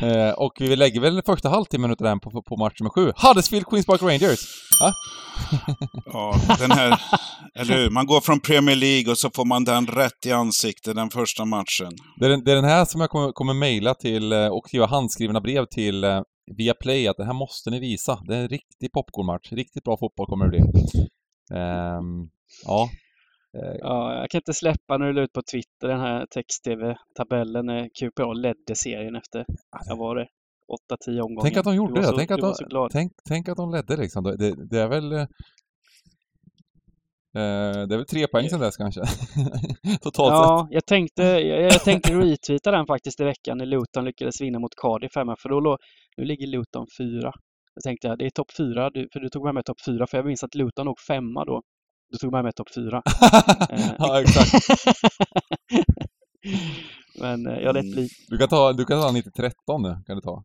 [0.02, 3.12] Eh, och vi lägger väl första halvtimmen utav den på, på match nummer sju.
[3.16, 4.40] Huddersfield Queens Park Rangers!
[4.80, 4.94] Ja?
[6.06, 7.02] Ja, den här,
[7.56, 7.90] eller hur?
[7.90, 11.46] Man går från Premier League och så får man den rätt i ansiktet den första
[11.46, 11.92] matchen.
[12.20, 14.68] Det är, den, det är den här som jag kommer, kommer mejla till eh, och
[14.68, 16.22] skriva handskrivna brev till eh,
[16.58, 18.20] via Play att det här måste ni visa.
[18.28, 19.52] Det är en riktig popcornmatch.
[19.52, 20.60] Riktigt bra fotboll kommer det bli.
[21.58, 22.30] Ehm,
[22.66, 22.90] ja.
[23.58, 27.66] Eh, Ja, jag kan inte släppa när du la ut på Twitter den här text-tv-tabellen
[27.66, 29.46] när QPR ledde serien efter,
[29.90, 30.28] vad var det,
[31.08, 31.42] 8-10 omgångar.
[31.44, 32.08] Tänk att de gjorde det.
[32.08, 34.24] så, Tänk att de, tänk, tänk att de ledde liksom.
[34.24, 35.12] Det, det är väl...
[35.14, 35.26] eh,
[37.36, 39.02] Eh, det är väl tre poäng sedan dess kanske.
[40.02, 40.50] Totalt sett.
[40.50, 44.60] Ja, jag tänkte, jag, jag tänkte retweeta den faktiskt i veckan när Luton lyckades vinna
[44.60, 45.78] mot Cardiff hemma, för då låg,
[46.18, 47.32] nu ligger Luton fyra.
[47.76, 50.18] Då tänkte jag, det är topp fyra, för du tog med mig topp fyra, för
[50.18, 51.62] jag minns att Luton låg femma då.
[52.12, 53.02] Du tog med mig topp fyra.
[53.70, 53.92] Eh.
[53.98, 54.52] ja, exakt.
[57.20, 57.92] Men eh, jag lät Mm.
[57.96, 58.10] bli.
[58.28, 59.52] Du kan ta, du kan ta 90-13
[59.82, 60.44] nu, kan du ta.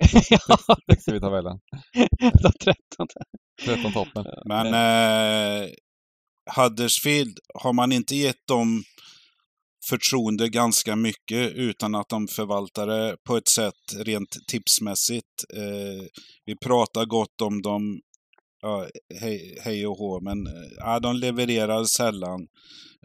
[0.30, 0.56] ja,
[0.90, 1.58] Texten i tabellen.
[2.42, 3.06] då 13.
[3.64, 4.24] 13 toppen.
[4.44, 5.68] Men eh,
[6.56, 8.82] Huddersfield, har man inte gett dem
[9.90, 15.44] förtroende ganska mycket utan att de förvaltar det på ett sätt rent tipsmässigt.
[15.56, 16.06] Eh,
[16.44, 18.00] vi pratar gott om dem,
[18.62, 18.86] ja,
[19.20, 22.40] hej, hej och hå, men eh, ja, de levererar sällan.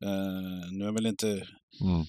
[0.02, 1.48] Eh, nu är väl inte
[1.82, 2.06] Mm.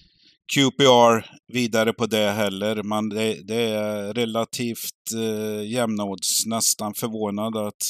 [0.54, 2.82] QPR vidare på det heller.
[2.82, 6.46] Man, det, det är relativt eh, jämna odds.
[6.46, 7.82] Nästan förvånad att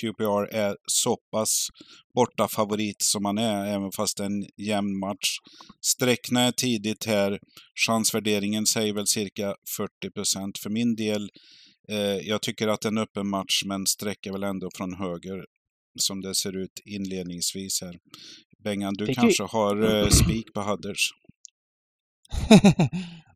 [0.00, 1.68] QPR är så pass
[2.14, 5.38] borta favorit som man är, även fast det är en jämn match.
[5.80, 7.38] Sträckna är tidigt här.
[7.86, 10.58] Chansvärderingen säger väl cirka 40 procent.
[10.58, 11.30] För min del,
[12.22, 15.44] jag tycker att en öppen match, men sträcker väl ändå från höger
[16.00, 17.94] som det ser ut inledningsvis här.
[18.64, 21.10] Bengan, du Fick vi- kanske har eh, spik på Hudders?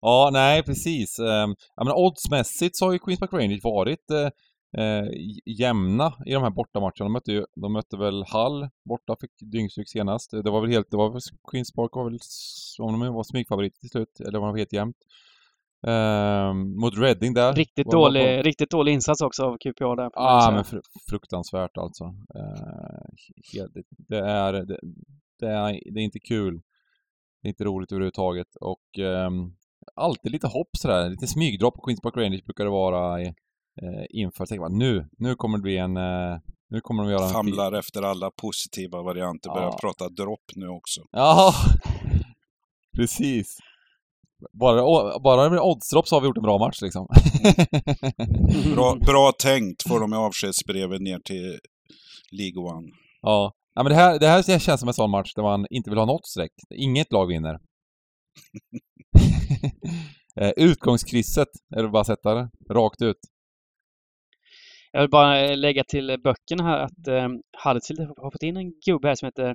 [0.00, 1.18] ja, nej precis.
[1.18, 4.30] Ehm, Ja, men oddsmässigt så har ju Queens Park Rangers varit eh,
[4.84, 5.04] eh,
[5.58, 6.92] jämna i de här bortamatcherna.
[7.04, 10.30] De mötte, ju, de mötte väl Hall borta, fick dyngstryk senast.
[10.30, 12.18] Det var väl helt, det var väl Queens Park var väl,
[12.78, 14.96] om de var smygfavorit till slut, eller var de helt jämnt.
[15.86, 17.52] Ehm, mot Reading där.
[17.52, 20.10] Riktigt dålig, riktigt dålig insats också av QPR där.
[20.14, 20.76] Ja, ah, men fr
[21.10, 22.04] fruktansvärt alltså.
[22.04, 23.04] Eh,
[23.52, 23.72] helt,
[24.08, 24.78] det, är, det,
[25.40, 26.54] det, är, det är inte kul.
[27.42, 29.52] Det är inte roligt överhuvudtaget och ehm,
[29.94, 33.26] alltid lite hopp sådär, lite smygdropp på Queens Park Rangers brukar det vara i,
[33.82, 34.46] eh, inför.
[34.46, 36.38] Tänker man, nu, nu kommer det bli en, eh,
[36.70, 39.50] nu kommer de göra en famlar efter alla positiva varianter.
[39.50, 39.78] Börjar Ja.
[39.80, 41.00] prata dropp nu också.
[41.10, 41.52] Ja,
[42.96, 43.58] precis.
[44.52, 47.06] Bara, bara med oddsdropp så har vi gjort en bra match liksom.
[48.74, 51.58] Bra, bra tänkt får de i avskedsbrevet ner till
[52.32, 52.88] League One.
[53.22, 53.52] Ja.
[53.74, 55.98] ja men det här, det här känns som en sån match där man inte vill
[55.98, 56.52] ha något streck.
[56.74, 57.58] Inget lag vinner.
[60.40, 62.50] Eh, Utgångskrysset, är det bara att sätta det?
[62.70, 63.16] Rakt ut.
[64.92, 67.28] Jag vill bara lägga till böckerna här att eh,
[67.64, 69.54] Huddersfield har fått in en gubbe här som heter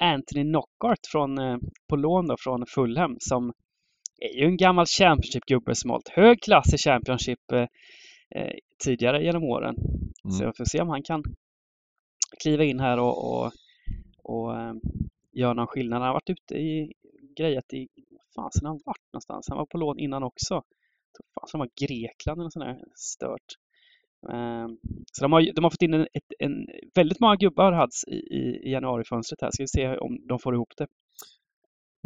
[0.00, 1.56] Anthony Knockart från, eh,
[1.88, 3.52] på lån då, från Fulham som
[4.24, 7.66] är ju en gammal Championship-gubbe som hållit hög klass i Championship eh,
[8.30, 8.52] eh,
[8.84, 9.76] tidigare genom åren.
[10.22, 10.46] Så Mm.
[10.46, 11.22] jag får se om han kan
[12.42, 13.52] kliva in här och, och,
[14.22, 14.74] och eh,
[15.32, 15.98] göra någon skillnad.
[16.00, 16.92] Han har varit ute i
[17.36, 19.46] grejat i, vad fasen har han varit någonstans?
[19.48, 20.62] Han var på lån innan också.
[21.34, 23.50] Fan som var Grekland eller något sånt där stört.
[24.32, 24.78] Ehm,
[25.12, 28.14] Så de har, de har fått in en, ett, en väldigt många gubbar Hads i,
[28.16, 29.50] i, i januarifönstret här.
[29.52, 30.86] Ska vi se om de får ihop det.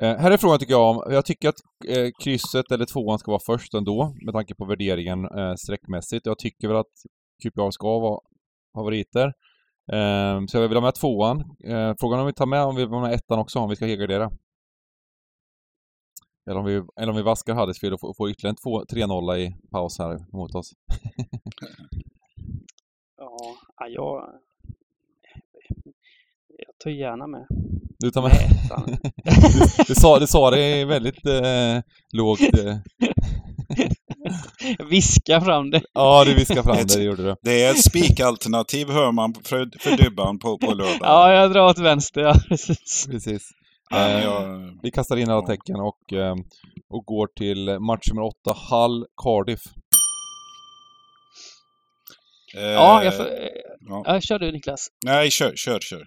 [0.02, 3.30] Eh, här är frågan tycker jag om, jag tycker att eh, krysset eller tvåan ska
[3.30, 6.26] vara först ändå, med tanke på värderingen eh, streckmässigt.
[6.26, 6.94] Jag tycker väl att
[7.42, 8.20] QPR ska vara
[8.74, 9.26] favoriter.
[9.92, 11.38] Eh, så jag vill ha med tvåan.
[11.64, 13.76] Eh, frågan om vi tar med, om vi vill ha med ettan också, om vi
[13.76, 14.30] ska helgardera.
[16.50, 18.56] Eller om vi, eller om vi vaskar Huddersfield och får, får ytterligare
[19.02, 20.72] en 3-0 i paus här mot oss.
[23.80, 24.40] Ja, jag,
[26.84, 27.46] tar gärna med
[27.98, 28.32] Du tar med...
[28.32, 28.84] ettan.
[28.86, 31.80] du, du, sa, du sa det väldigt eh,
[32.12, 32.40] lågt.
[32.40, 32.76] Eh.
[34.90, 35.80] Viska fram det.
[35.92, 37.34] Ja, du viskade fram det, det gjorde du.
[37.42, 40.98] Det är ett spikalternativ hör man för, för Dybban på, på lördag.
[41.00, 43.06] Ja, jag drar åt vänster, ja precis.
[43.10, 43.42] Precis.
[43.90, 46.34] Ja, Eh, jag, Vi kastar in alla tecken och, eh,
[46.94, 49.60] och går till match nummer åtta, Hull Cardiff.
[52.56, 53.26] eh, Ja, jag, får-
[53.88, 54.02] ja.
[54.06, 54.88] ja, kör du Niklas.
[55.06, 56.04] Nej, kör, kör, kör.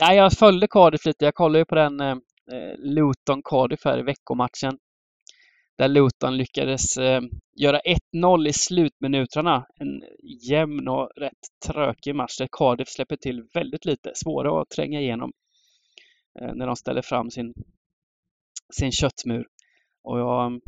[0.00, 1.24] Nej, jag följde Cardiff lite.
[1.24, 2.16] Jag kollade ju på den eh,
[2.52, 4.78] eh Luton-Cardiff här i veckomatchen.
[5.78, 7.22] Där Luton lyckades eh,
[7.56, 7.80] göra
[8.14, 9.66] 1-0 i slutminuterna.
[9.80, 10.02] En
[10.50, 14.12] jämn och rätt trökig match där Cardiff släpper till väldigt lite.
[14.14, 15.32] Svåra att tränga igenom
[16.40, 17.54] eh, när de ställer fram sin,
[18.72, 19.46] sin köttmur.
[20.02, 20.60] Och jag,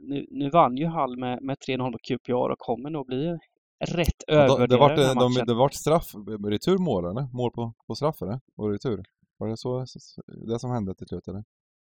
[0.00, 3.38] nu, nu vann ju Hall med, med 3-0 på QPR och kommer nog bli
[3.80, 5.46] rätt övervärderade den här de, matchen.
[5.46, 6.14] det vart straff,
[6.48, 7.28] returmål eller?
[7.36, 8.40] Mål på, på straff eller?
[8.56, 9.02] Och retur?
[9.38, 11.44] Var det så, så- det som hände till slut eller?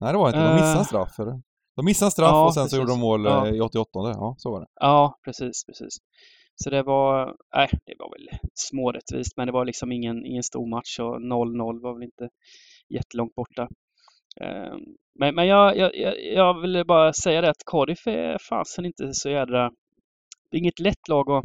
[0.01, 0.85] Nej det var inte, de missade Eh.
[0.85, 1.43] straff eller?
[1.77, 2.79] De missade straff Ja, och sen så precis.
[2.79, 3.49] gjorde de mål eh, Ja.
[3.49, 4.67] i 88 ja så var det.
[4.81, 5.97] Ja, precis, precis.
[6.65, 10.67] Så det var, nej, det var väl smårättvist, men det var liksom ingen, ingen stor
[10.71, 12.29] match och 0-0 var väl inte
[12.89, 13.69] jättelångt borta.
[14.41, 14.81] Ehm,
[15.21, 19.15] Men, men jag, jag, jag, jag vill bara säga det att Cardiff är fasen inte
[19.15, 19.71] så jädra...
[20.51, 21.45] Det är inget lätt lag att,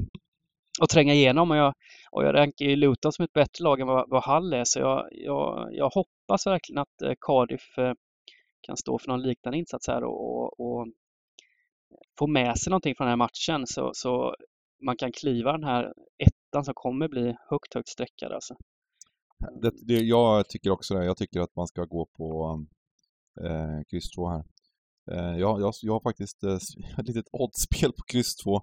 [0.81, 1.73] att tränga igenom och jag,
[2.11, 4.79] och jag rankar ju Luton som ett bättre lag än vad, vad Hull är, så
[4.79, 7.93] jag, jag, jag hoppas verkligen att eh, Cardiff eh,
[8.61, 10.87] kan stå för någon liknande insats här och, och, och
[12.19, 14.35] få med sig någonting från den här matchen så, så
[14.85, 18.55] man kan kliva den här ettan som kommer bli högt, högt streckad alltså.
[19.61, 19.99] det, det.
[19.99, 22.59] Jag tycker också det, jag tycker att man ska gå på
[23.41, 24.43] eh, kryss 2 här.
[25.11, 26.55] Eh, jag, jag, jag har faktiskt eh,
[26.99, 28.61] ett litet oddspel på kryss 2.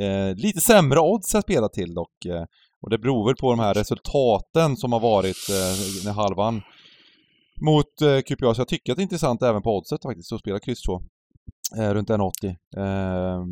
[0.00, 2.24] Eh, lite sämre odds jag spela till dock.
[2.24, 2.44] Eh,
[2.82, 6.62] och det beror väl på de här resultaten som har varit eh, när halvan
[7.60, 8.54] mot eh, QPR.
[8.54, 11.00] Så jag tycker att det är intressant även på oddset faktiskt att spela kryss 2.
[11.78, 12.56] Eh, runt 1,80.
[12.76, 13.44] Eh,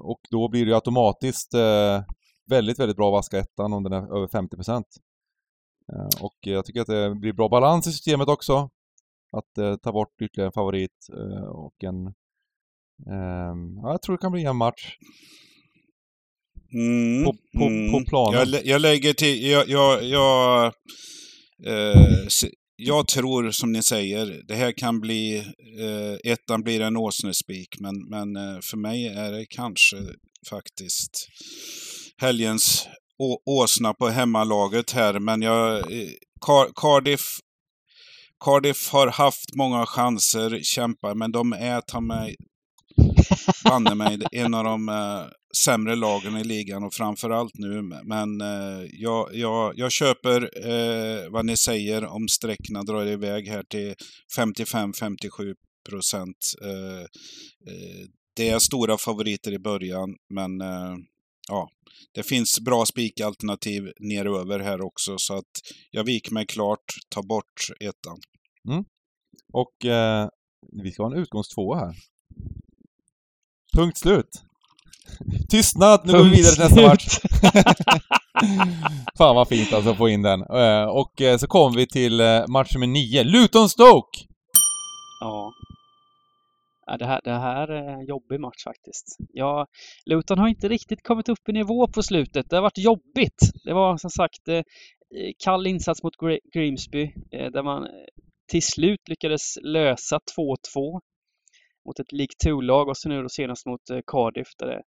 [0.00, 2.02] och då blir det ju automatiskt eh,
[2.50, 4.56] väldigt, väldigt bra att vaska ettan om den är över 50
[5.92, 8.70] Eh, Och jag tycker att det blir bra balans i systemet också.
[9.32, 12.06] Att eh, ta bort ytterligare en favorit eh, och en...
[13.10, 14.96] Ehm, ja, jag tror det kan bli en match.
[16.74, 18.50] Mm, På- på- på planen.
[18.52, 20.66] Jag, jag lägger till, jag, jag, jag,
[21.66, 22.26] eh,
[22.76, 25.36] jag tror som ni säger, det här kan bli,
[25.80, 29.96] eh, ettan blir en åsnespik, men, men eh, för mig är det kanske
[30.50, 31.28] faktiskt
[32.20, 32.88] helgens
[33.18, 36.08] å, åsna på hemmalaget här, men jag, eh,
[36.46, 37.22] Car, Cardiff
[38.44, 42.36] Cardiff har haft många chanser, kämpar, men de är ta mig
[43.64, 45.24] banne mig en av de eh,
[45.56, 47.82] sämre lagen i ligan och framförallt nu.
[48.04, 53.62] Men eh, jag, jag, jag köper eh, vad ni säger om sträckorna drar iväg här
[53.62, 53.94] till
[54.38, 55.54] 55-57
[55.88, 56.54] procent.
[56.62, 57.00] Eh,
[57.72, 58.06] eh,
[58.36, 60.96] det är stora favoriter i början, men eh,
[61.48, 61.68] ja,
[62.14, 65.18] det finns bra spikalternativ neröver här också.
[65.18, 65.52] Så att
[65.90, 68.18] jag viker mig klart, tar bort ettan.
[68.68, 68.84] Mm.
[69.52, 70.28] Och eh,
[70.82, 71.94] vi ska ha en utgångstvåa här.
[73.78, 74.42] Punkt slut.
[75.50, 77.18] Tystnad, nu går vi vidare till nästa match.
[79.18, 80.40] Fan vad fint alltså att få in den.
[80.40, 84.26] Eh, och eh, så kommer vi till eh, match nummer 9, Luton-Stoke!
[85.20, 85.52] Ja.
[86.86, 89.16] Ja, det, här, det här är en jobbig match faktiskt.
[89.32, 89.66] Ja,
[90.06, 92.50] Luton har inte riktigt kommit upp i nivå på slutet.
[92.50, 93.50] Det har varit jobbigt.
[93.64, 94.42] Det var som sagt
[95.44, 96.14] kall insats mot
[96.54, 97.86] Grimsby där man
[98.50, 100.18] till slut lyckades lösa
[100.74, 101.00] 2-2
[101.88, 104.82] mot ett League 2-lag och så nu då senast mot eh, Cardiff där det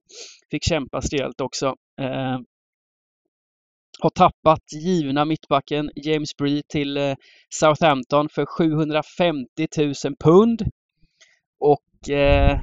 [0.50, 1.66] fick kämpas rejält också.
[2.00, 2.38] Eh,
[4.00, 7.14] har tappat givna mittbacken James Bree till eh,
[7.54, 9.94] Southampton för 750 000
[10.24, 10.62] pund.
[11.60, 12.60] Och eh, eh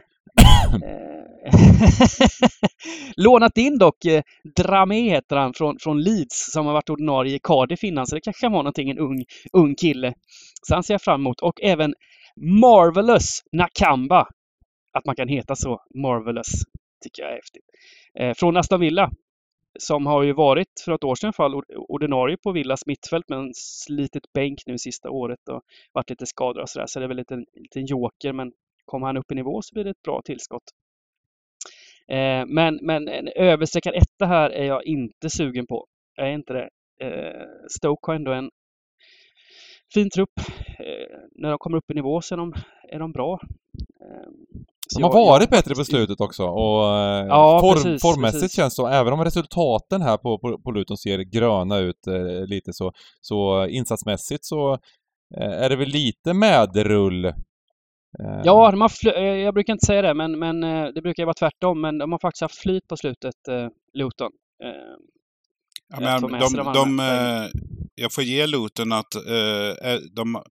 [3.16, 4.22] lånat in dock eh,
[4.56, 8.22] Dramé heter han från, från Leeds som har varit ordinarie i Cardiff innan så det
[8.22, 10.14] kanske kan vara någonting, en ung, ung kille.
[10.68, 11.42] Så han ser jag fram emot.
[11.42, 11.94] Och även
[12.38, 14.28] Marvelous Nakamba.
[14.94, 16.52] Att man kan heta så, Marvelous,
[17.04, 17.66] tycker jag är häftigt.
[18.20, 19.12] Eh, från Aston Villa
[19.80, 23.30] som har ju varit för ett år sedan i alla fall ordinarie på Villas mittfält
[23.30, 25.62] med en slitet bänk nu sista året och
[25.92, 26.86] varit lite skadad och sådär.
[26.88, 28.52] Så det är väl lite en liten joker men
[28.86, 30.64] kommer han upp i nivå så blir det ett bra tillskott.
[32.08, 35.86] Eh, men, men en överstreckad etta här är jag inte sugen på.
[36.16, 36.70] Jag är inte det.
[37.06, 38.50] Eh, Stoke har ändå en
[39.94, 40.32] fin trupp.
[40.80, 42.54] Eh, när de kommer upp i nivå så är de,
[42.90, 43.40] är de bra.
[44.02, 44.30] Eh,
[44.90, 48.02] så De har jag- jag varit bättre på slutet också och eh, Ja, form, precis,
[48.02, 48.56] formmässigt precis.
[48.58, 52.46] känns det så, även om resultaten här på, på, på Luton ser gröna ut eh,
[52.48, 54.74] lite så, så insatsmässigt så
[55.38, 57.26] eh, är det väl lite medrull.
[57.26, 57.34] Eh,
[58.44, 60.62] Ja, de har eh, jag brukar inte säga det, men, men
[60.94, 61.82] det brukar ju vara tvärtom.
[61.82, 63.36] Men de har faktiskt haft flyt på slutet,
[63.94, 64.32] Luton.
[65.94, 67.50] Eh, Ja, men de, de de, andra eh,
[67.96, 70.42] jag får ge Luton att eh, eh, de,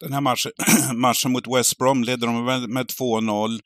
[0.00, 0.52] den här matchen,
[0.94, 3.60] matchen mot West Brom ledde de med, med 2-0,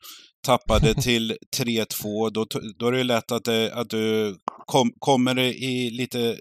[0.45, 2.29] tappade till 3-2.
[2.33, 2.45] Då,
[2.79, 6.37] då är det lätt att, det, att du kom, kommer i lite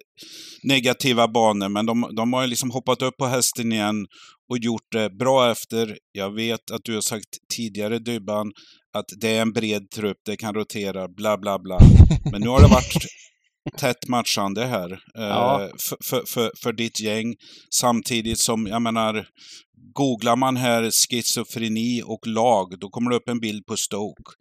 [0.62, 4.06] negativa banor, men de, de har ju liksom hoppat upp på hästen igen
[4.50, 5.98] och gjort det bra efter.
[6.12, 8.52] Jag vet att du har sagt tidigare, Dybban,
[8.98, 11.78] att det är en bred trupp, det kan rotera, bla bla bla.
[12.32, 12.94] Men nu har det varit
[13.76, 15.62] tätt matchande här Ja.
[15.62, 17.34] eh, för, för, för, för ditt gäng.
[17.74, 19.26] Samtidigt som, jag menar,
[19.94, 24.32] googlar man här schizofreni och lag, då kommer det upp en bild på Stoke.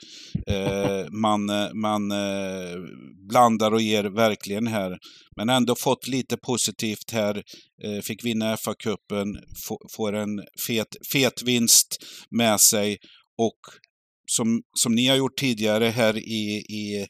[0.48, 2.12] Eh, man eh, man
[3.30, 4.98] blandar och ger verkligen här.
[5.36, 7.44] Men ändå fått lite positivt här.
[8.04, 9.38] Fick vinna FA-cupen,
[9.96, 11.98] får en fet, fet vinst
[12.30, 12.98] med sig.
[13.38, 13.60] Och
[14.32, 17.08] som, som ni har gjort tidigare här i, i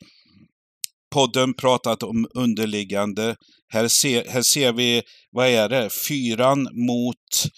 [1.09, 3.35] podden pratat om underliggande.
[3.69, 5.01] Här ser, här ser vi,
[5.31, 7.53] vad är det, fyran mot,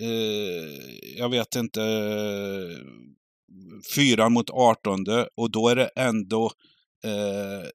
[0.00, 1.80] eh, jag vet inte,
[3.94, 6.50] fyran mot artonde och då är det ändå
[7.04, 7.68] eh,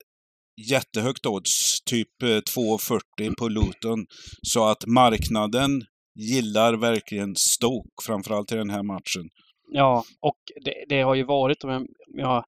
[0.70, 4.06] jättehögt odds, typ eh, 2,40 på Luton.
[4.42, 5.84] Så att marknaden
[6.16, 9.30] gillar verkligen Stoke, framförallt i den här matchen.
[9.72, 12.46] Ja, och det, det har ju varit, om jag, om jag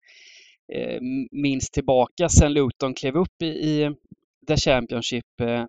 [0.75, 1.01] eh,
[1.31, 3.95] minns tillbaka sen Luton klev upp i, i
[4.47, 5.65] The Championship eh,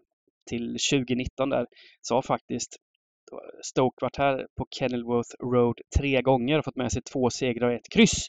[0.49, 1.66] till 2019 där,
[2.02, 2.78] så har faktiskt
[3.64, 7.74] Stoke varit här på Kenilworth Road tre gånger och fått med sig två segrar och
[7.74, 8.28] ett kryss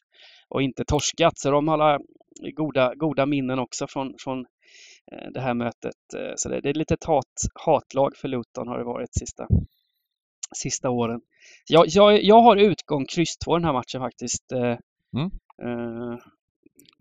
[0.48, 1.38] och inte torskat.
[1.38, 2.00] Så de har
[2.54, 4.38] goda, goda minnen också från, från
[5.12, 6.14] eh, det här mötet.
[6.16, 9.46] Eh, så det, det är lite hat, hatlag för Luton har det varit sista,
[10.56, 11.20] sista åren.
[11.68, 14.52] Jag, jag, jag har utgång kryss 2 den här matchen faktiskt.
[14.52, 15.30] Mm.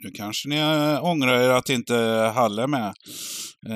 [0.04, 0.56] Nu kanske ni
[1.02, 1.96] ångrar er att inte
[2.36, 2.94] Hall är med.
[3.70, 3.76] Uh,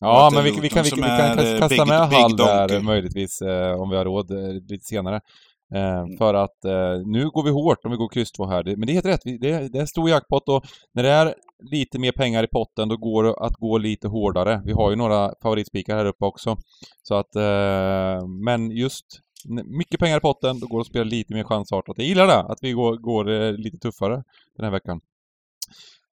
[0.00, 3.80] ja, men vi, vi, kan, vi, vi kan kasta big, med Hall där möjligtvis uh,
[3.80, 4.30] om vi har råd
[4.70, 5.20] lite senare.
[5.74, 6.18] Mm.
[6.18, 6.58] För att
[7.06, 8.64] nu går vi hårt om vi går kryss 2 här.
[8.64, 10.64] Men det är helt rätt, det det är stor jackpot och
[10.94, 11.34] när det är
[11.70, 14.62] lite mer pengar i potten då går det att gå lite hårdare.
[14.64, 16.56] Vi har ju några favoritspikar här uppe också.
[17.02, 17.34] Så att,
[18.44, 19.04] men just
[19.64, 21.98] mycket pengar i potten, då går det att spela lite mer chansartat.
[21.98, 24.24] Jag gillar det, att vi går, går eh, lite tuffare
[24.56, 25.00] den här veckan.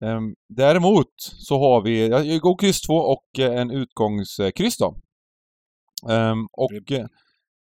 [0.04, 4.96] Um, däremot så har vi, jag går kryss 2 och eh, en utgångskryss då.
[6.06, 7.06] Um, och uh,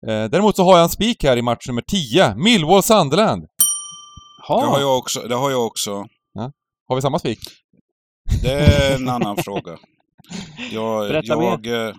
[0.02, 3.46] däremot så har jag en spik här i match nummer 10, Millwall Sunderland.
[4.48, 4.62] Ha.
[4.62, 5.22] Det har jag också.
[5.22, 6.06] Det har jag också.
[6.34, 6.52] Ja.
[6.88, 7.40] Har vi samma spik?
[8.44, 9.78] Det är en annan fråga.
[10.72, 11.96] Jag, Berätta jag, mer.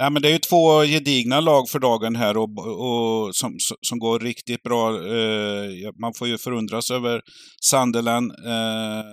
[0.00, 3.98] Nej, men det är ju två gedigna lag för dagen här och, och som, som
[3.98, 4.88] går riktigt bra.
[4.90, 7.20] Eh, man får ju förundras över
[7.60, 9.04] Sunderland eh,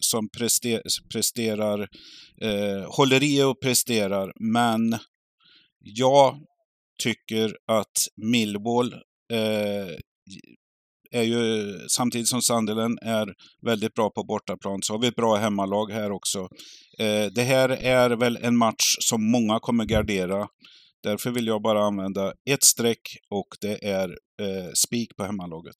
[0.00, 1.88] som prester, presterar,
[2.42, 4.32] eh, håller i och presterar.
[4.40, 4.98] Men
[5.80, 6.38] jag
[7.02, 8.94] tycker att Millwall
[11.12, 13.26] är ju, samtidigt som Sunderland är
[13.66, 16.38] väldigt bra på bortaplan, så har vi ett bra hemmalag här också.
[16.98, 20.46] Eh, det här är väl en match som många kommer gardera.
[21.02, 24.08] Därför vill jag bara använda ett streck och det är
[24.42, 25.76] eh, spik på hemmalaget.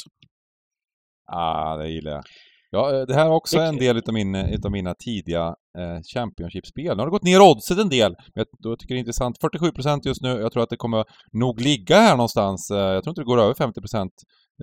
[1.32, 2.22] Ah, det gillar jag.
[2.70, 6.96] Ja, eh, det här är också en del utav, min, utav mina tidiga eh, Championship-spel.
[6.96, 9.36] Nu har det gått ner oddset en del, men jag, tycker det är intressant.
[9.42, 10.28] 47% just nu.
[10.28, 12.70] Jag tror att det kommer nog ligga här någonstans.
[12.70, 14.08] Eh, jag tror inte det går över 50%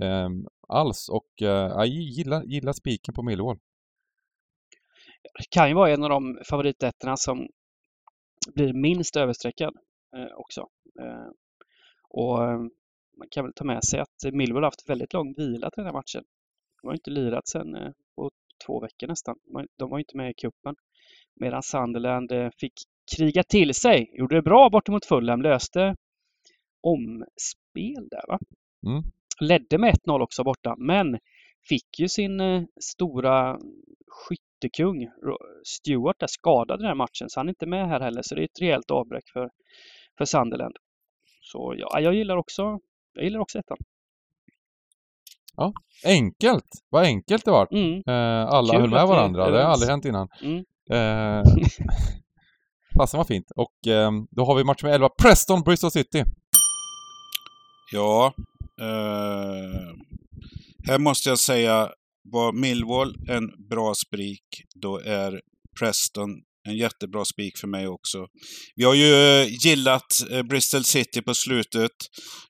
[0.02, 0.30] eh,
[0.70, 3.60] alls och eh, jag gillar, gillar spiken på Millwall.
[5.40, 7.48] Det kan ju vara en av de favoritettorna som
[8.56, 9.74] blir minst överstreckad
[10.16, 10.68] eh, också.
[11.02, 11.30] Eh,
[12.10, 12.60] och eh,
[13.18, 15.86] man kan väl ta med sig att Millwall har haft väldigt lång vila till den
[15.86, 16.24] här matchen.
[16.82, 18.32] De har inte lirat sedan eh, på
[18.66, 19.36] två veckor nästan.
[19.78, 20.76] De var inte med i cupen.
[21.36, 22.74] Medan Sunderland fick
[23.18, 24.12] kriga till sig.
[24.14, 25.42] Gjorde det bra bortemot Fulham.
[25.42, 25.96] Löste
[26.82, 28.40] omspel där va?
[28.88, 29.04] Mm.
[29.40, 31.20] Ledde med 1-0 också borta, men
[31.70, 33.60] fick ju sin eh, stora
[34.08, 35.08] skyttekung
[35.64, 38.22] Stewart där skadad den här matchen, så han är inte med här heller.
[38.22, 39.50] Så det är ett rejält avbräck för,
[40.18, 40.76] för Sunderland.
[41.42, 42.80] Så ja, jag gillar också,
[43.14, 43.78] jag gillar också ettan.
[45.56, 45.74] Ja,
[46.06, 46.66] enkelt!
[46.90, 47.68] Vad enkelt det var.
[47.72, 48.04] Mm.
[48.08, 49.52] Eh, alla Kul höll med varandra.
[49.52, 50.30] Det har aldrig hänt innan.
[50.42, 50.58] Mm.
[50.92, 51.44] Eh,
[52.98, 53.52] Fasen var fint.
[53.56, 56.24] Och eh, då har vi match med 11, Preston, Bristol City.
[57.92, 58.34] Ja,
[58.80, 59.96] Eh,
[60.88, 61.92] här måste jag säga,
[62.24, 64.44] var Millwall en bra sprik,
[64.76, 65.42] då är
[65.80, 66.30] Preston
[66.68, 68.26] en jättebra spik för mig också.
[68.76, 71.92] Vi har ju eh, gillat eh, Bristol City på slutet.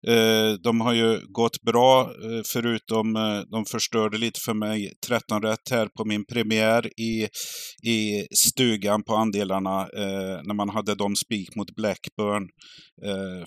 [0.07, 2.11] Eh, de har ju gått bra,
[2.53, 3.13] förutom
[3.51, 7.27] de förstörde lite för mig 13 rätt här på min premiär i,
[7.89, 9.87] i stugan på andelarna
[10.43, 12.47] när man hade dem spik mot Blackburn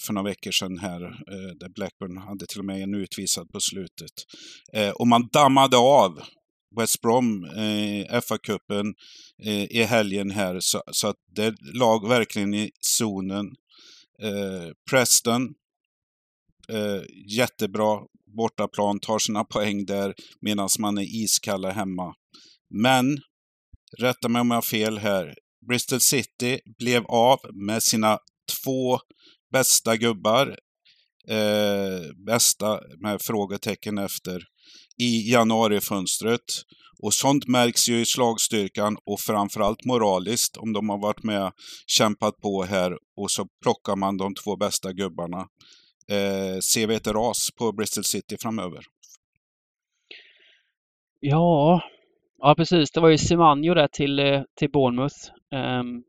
[0.07, 1.01] för några veckor sedan här.
[1.61, 4.15] Där Blackburn hade till och med en utvisad på slutet.
[4.95, 6.11] Och man dammade av
[6.77, 8.95] West Brom eh, FA-cupen
[9.45, 10.61] eh, i helgen här.
[10.61, 13.47] Så, så, att det lag verkligen i zonen.
[14.23, 15.55] Eh, Preston,
[16.69, 18.01] eh, jättebra
[18.37, 22.15] bortaplan, tar sina poäng där medan man är iskalla hemma.
[22.71, 23.19] Men,
[23.99, 25.35] rätta mig om jag har fel här,
[25.69, 28.19] Bristol City blev av med sina
[28.65, 28.99] två
[29.53, 30.57] bästa gubbar
[31.29, 34.45] eh, bästa med frågetecken efter
[35.03, 36.41] i januarifönstret.
[37.03, 41.53] Och sånt märks ju i slagstyrkan och framförallt moraliskt om de har varit med
[41.87, 45.39] kämpat på här och så plockar man de två bästa gubbarna.
[46.09, 48.85] Eh, ser vi ett ras på Bristol City framöver?
[51.21, 51.83] Ja,
[52.39, 52.91] ja precis.
[52.91, 55.17] Det var ju Semanjo där till, eh, till Bournemouth
[55.81, 56.05] um,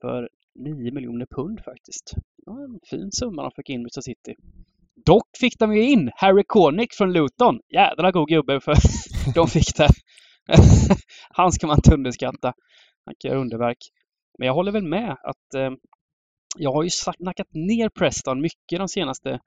[0.00, 2.12] för 9 miljoner pund faktiskt.
[2.46, 4.34] Ja, en fin summa de fick in Bristol City.
[5.06, 7.60] Dock fick de ju in Harry Cornick från Luton.
[7.74, 8.74] Jädra god gubbe för
[9.34, 9.88] de fick det.
[11.30, 12.52] Han ska man inte underskatta.
[13.04, 13.78] Han kan göra underverk.
[14.38, 15.70] Men jag håller väl med att eh,
[16.58, 19.40] jag har ju snackat ner Preston mycket de senaste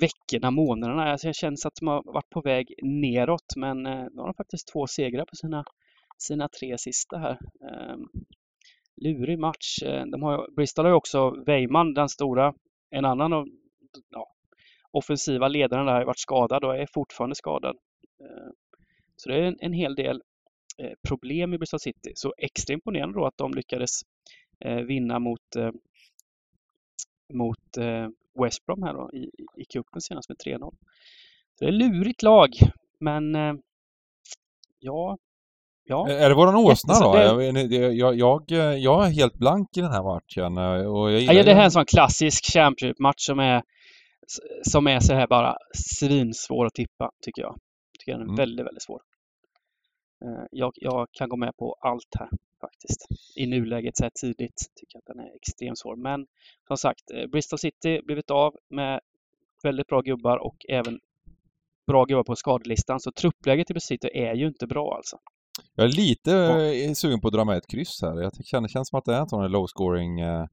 [0.00, 1.04] veckorna, månaderna.
[1.04, 4.34] Alltså jag känner att de har varit på väg neråt men eh, nu har de
[4.34, 5.64] faktiskt två segrar på sina,
[6.18, 7.38] sina tre sista här.
[7.70, 7.96] Eh,
[8.96, 9.82] lurig match.
[9.82, 12.54] Eh, de har, Bristol har ju också Weiman, den stora,
[12.90, 13.46] en annan av
[14.10, 14.33] ja,
[14.94, 17.76] offensiva ledaren där har varit skadad och är fortfarande skadad.
[18.20, 18.50] Eh,
[19.16, 20.22] så det är en, en hel del
[20.78, 22.12] eh, problem i Bristol City.
[22.14, 24.00] Så extra imponerande då att de lyckades
[24.86, 25.40] vinna mot
[27.32, 27.58] mot
[28.42, 30.74] West Brom här då i, i cupen senast med 3-0.
[31.58, 32.50] det är ett lurigt lag,
[33.00, 33.34] men
[34.78, 35.18] ja,
[35.86, 36.08] Ja.
[36.08, 37.42] Är det våran åsna då?
[37.42, 38.44] Jag, jag,
[38.78, 40.58] jag, är helt blank i den här matchen.
[40.86, 43.62] Och jag ja, det här är en sån klassisk Championship-match som är,
[44.62, 47.58] som är så här bara svinsvår att tippa, tycker jag.
[47.98, 48.36] Tycker den är mm.
[48.36, 49.00] väldigt, väldigt svår.
[50.50, 52.28] Jag, jag, kan gå med på allt här
[52.60, 53.06] faktiskt.
[53.36, 55.96] I nuläget så här tidigt tycker jag att den är extremt svår.
[55.96, 56.26] Men
[56.68, 59.00] som sagt, Bristol City blivit av med
[59.62, 61.00] väldigt bra gubbar och även
[61.86, 63.00] bra gubbar på skadelistan.
[63.00, 65.18] Så truppläget i Bristol City är ju inte bra alltså.
[65.74, 66.94] Jag är lite ja.
[66.94, 68.22] sugen på att dra med ett kryss här.
[68.22, 70.46] Jag känner, det känns som att det är en sån här low scoring eh,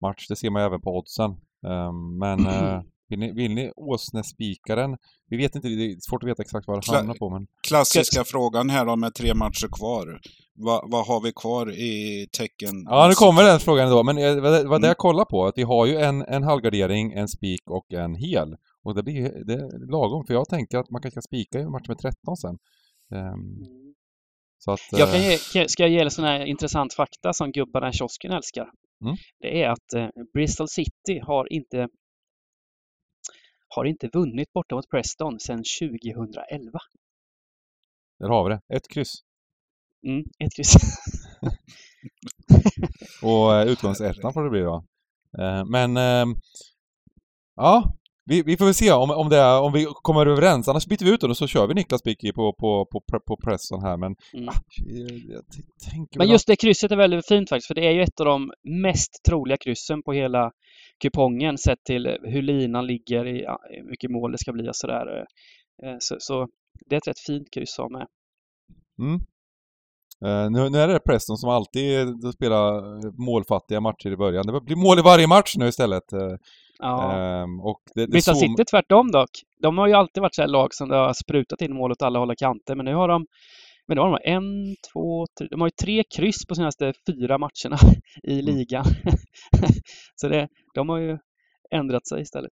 [0.00, 0.26] match.
[0.28, 1.30] Det ser man även på oddsen.
[1.62, 2.38] Um, men
[3.12, 4.96] vill ni, vill ni Åsnespikaren?
[5.30, 7.30] Vi vet inte, det är svårt att veta exakt vad det Kla hamnar på.
[7.30, 7.46] Men...
[7.66, 10.20] Klassiska frågan här då med tre matcher kvar.
[10.54, 12.82] Va, vad har vi kvar i tecken?
[12.84, 14.02] Ja, nu kommer den frågan då.
[14.02, 17.12] Men eh, vad, vad det jag kollar på, att vi har ju en, en halvgardering,
[17.12, 18.56] en spik och en hel.
[18.84, 21.66] Och det blir det är lagom, för jag tänker att man kanske ska spika i
[21.66, 22.58] match med 13 sen.
[23.10, 23.94] Um,
[24.66, 27.88] att, jag kan eh, ge, ska jag ge er sån här intressant fakta som gubbarna
[27.88, 28.70] i kiosken älskar?
[29.04, 29.16] Mm.
[29.40, 31.88] Det är att eh, Bristol City har inte
[33.74, 36.78] har inte vunnit borta mot Preston sedan 2011.
[38.18, 38.76] Där har vi det.
[38.76, 39.14] Ett kryss.
[40.06, 40.72] Mm, ett kryss.
[43.22, 44.84] och eh, utgångsettan får det bli då.
[45.66, 45.96] Men
[47.56, 50.68] ja, vi, vi, får väl se om, om, det är, om vi kommer överens.
[50.68, 53.36] Annars byter vi ut den och så kör vi Niklas Bicky på, på, på, på
[53.44, 53.96] Preston här.
[53.96, 54.48] Men, mm.
[54.48, 55.44] ah, jag,
[55.90, 57.66] jag men just det krysset är väldigt fint faktiskt.
[57.66, 58.52] För det är ju ett av de
[58.82, 60.50] mest troliga kryssen på hela
[61.02, 65.24] kupongen sett till hur linan ligger, i hur mycket mål det ska bli och sådär.
[65.84, 66.48] Eh, så, så
[66.88, 68.06] det är ett rätt fint kryss att ha med.
[69.00, 69.20] Mm.
[70.24, 72.72] Uh, nu, nu, är det Preston som alltid spelar
[73.26, 74.46] målfattiga matcher i början.
[74.46, 76.12] Det blir mål i varje match nu istället.
[76.12, 76.36] Uh,
[76.82, 77.42] Ja.
[77.42, 78.34] Um, och det, det så...
[78.34, 79.30] sitter tvärtom dock.
[79.62, 82.02] De har ju alltid varit så här lag som det har sprutat in mål åt
[82.02, 83.26] alla håll och kanter, men nu har de
[83.86, 87.78] men har de en, två, tre, de har ju tre kryss på senaste fyra matcherna
[88.22, 88.44] i mm.
[88.44, 88.84] ligan.
[90.14, 91.18] så det, de har ju
[91.70, 92.52] ändrat sig istället.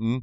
[0.00, 0.22] Mm.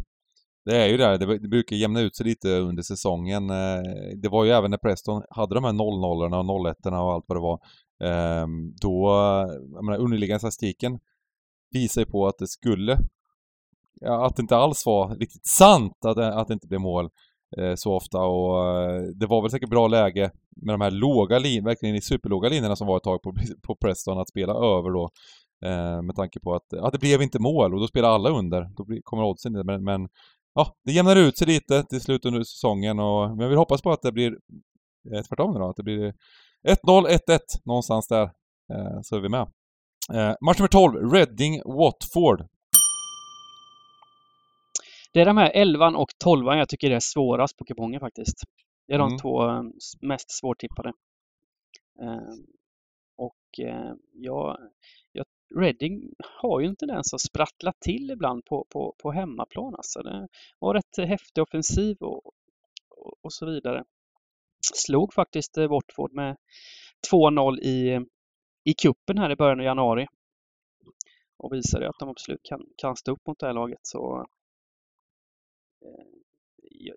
[0.65, 3.49] Det är ju det, det brukar jämna ut sig lite under säsongen.
[3.49, 3.81] Eh,
[4.21, 7.38] det var ju även när Preston hade de här 0-0 och 0-1 och allt vad
[7.38, 7.59] det var.
[8.03, 9.09] Ehm, då,
[9.73, 10.99] jag menar underliggande statistiken
[11.71, 12.97] visar ju på att det skulle
[14.01, 17.09] att det inte alls var riktigt sant att det, att det inte blev mål
[17.57, 21.39] eh, så ofta och eh, det var väl säkert bra läge med de här låga
[21.39, 23.33] linjerna, verkligen i superlåga linjerna som var ett tag på,
[23.67, 25.09] på Preston att spela över då.
[25.65, 28.69] Eh, med tanke på att ja, det blev inte mål och då spelar alla under.
[28.77, 30.09] Då blir, kommer oddsen ner men, men
[30.55, 33.91] ja, det jämnar ut sig lite till slut under säsongen och men vi hoppas på
[33.91, 34.31] att det blir
[35.13, 36.13] eh, tvärtom nu då, att det blir
[36.67, 38.23] 1-0, 1-1 någonstans där.
[38.73, 39.47] Eh, så är vi med.
[40.13, 42.47] Eh, match nummer 12, Reading-Watford.
[45.14, 48.43] Det är de här 11 och 12 jag tycker är svårast på kupongen faktiskt.
[48.88, 49.20] Det är de mm.
[49.20, 49.64] två eh,
[50.01, 50.93] mest svårtippade.
[52.01, 52.34] Eh,
[53.16, 54.57] och eh, ja,
[55.11, 55.24] ja,
[55.59, 59.76] Reading har ju en tendens att sprattla till ibland på, på, på hemmaplan.
[59.76, 60.01] Alltså.
[60.01, 60.28] Det
[60.59, 62.26] var rätt häftig offensiv och,
[62.89, 63.84] och, och så vidare.
[64.74, 66.38] Slog faktiskt eh, Watford med
[67.11, 68.05] 2-0 i,
[68.64, 70.07] i kuppen här i början av januari.
[71.38, 73.80] Och visade att de absolut kan, kan stå upp mot det här laget.
[73.82, 74.26] Så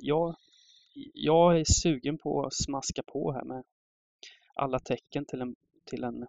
[0.00, 0.36] jag,
[1.14, 3.64] jag är sugen på att smaska på här med
[4.54, 5.54] alla tecken till en,
[5.90, 6.26] till en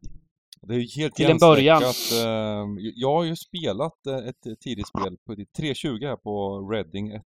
[0.62, 1.84] Det är helt Till en början.
[1.84, 7.24] eh, Jag har ju spelat eh, ett tidigt spel på 3.20 här på Reading 1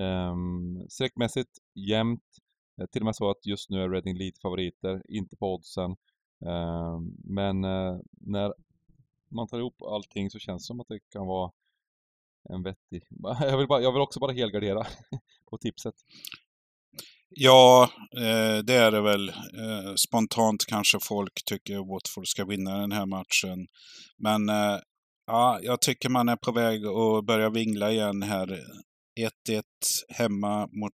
[0.00, 2.22] um, Sträckmässigt jämnt.
[2.80, 5.90] Eh, Till och med så att just nu är Reading lite favoriter, inte på oddsen.
[6.46, 8.54] Ehm, Men eh, när
[9.28, 11.52] man tar ihop allting så känns det som att det kan vara
[12.48, 13.02] en vettig...
[13.40, 14.86] Jag vill, bara, jag vill också bara helgardera
[15.50, 15.94] på tipset.
[17.28, 19.28] Ja, eh, det är det väl.
[19.28, 23.66] Eh, spontant kanske folk tycker Watford ska vinna den här matchen.
[24.18, 24.78] Men eh,
[25.26, 28.60] ja, jag tycker man är på väg att börja vingla igen här.
[29.16, 29.62] 1-1
[30.08, 30.92] hemma mot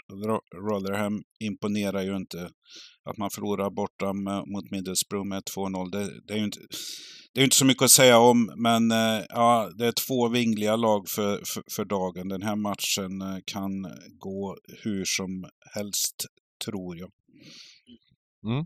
[0.55, 2.51] Rotherham imponerar ju inte.
[3.05, 4.12] Att man förlorar borta
[4.47, 6.61] mot Middlesbrough med 2-0, det, det är ju inte,
[7.35, 8.53] det är inte så mycket att säga om.
[8.57, 12.29] Men eh, ja, det är två vingliga lag för, för, för dagen.
[12.29, 13.71] Den här matchen eh, kan
[14.18, 15.45] gå hur som
[15.75, 16.16] helst,
[16.64, 17.11] tror jag.
[18.47, 18.64] Mm.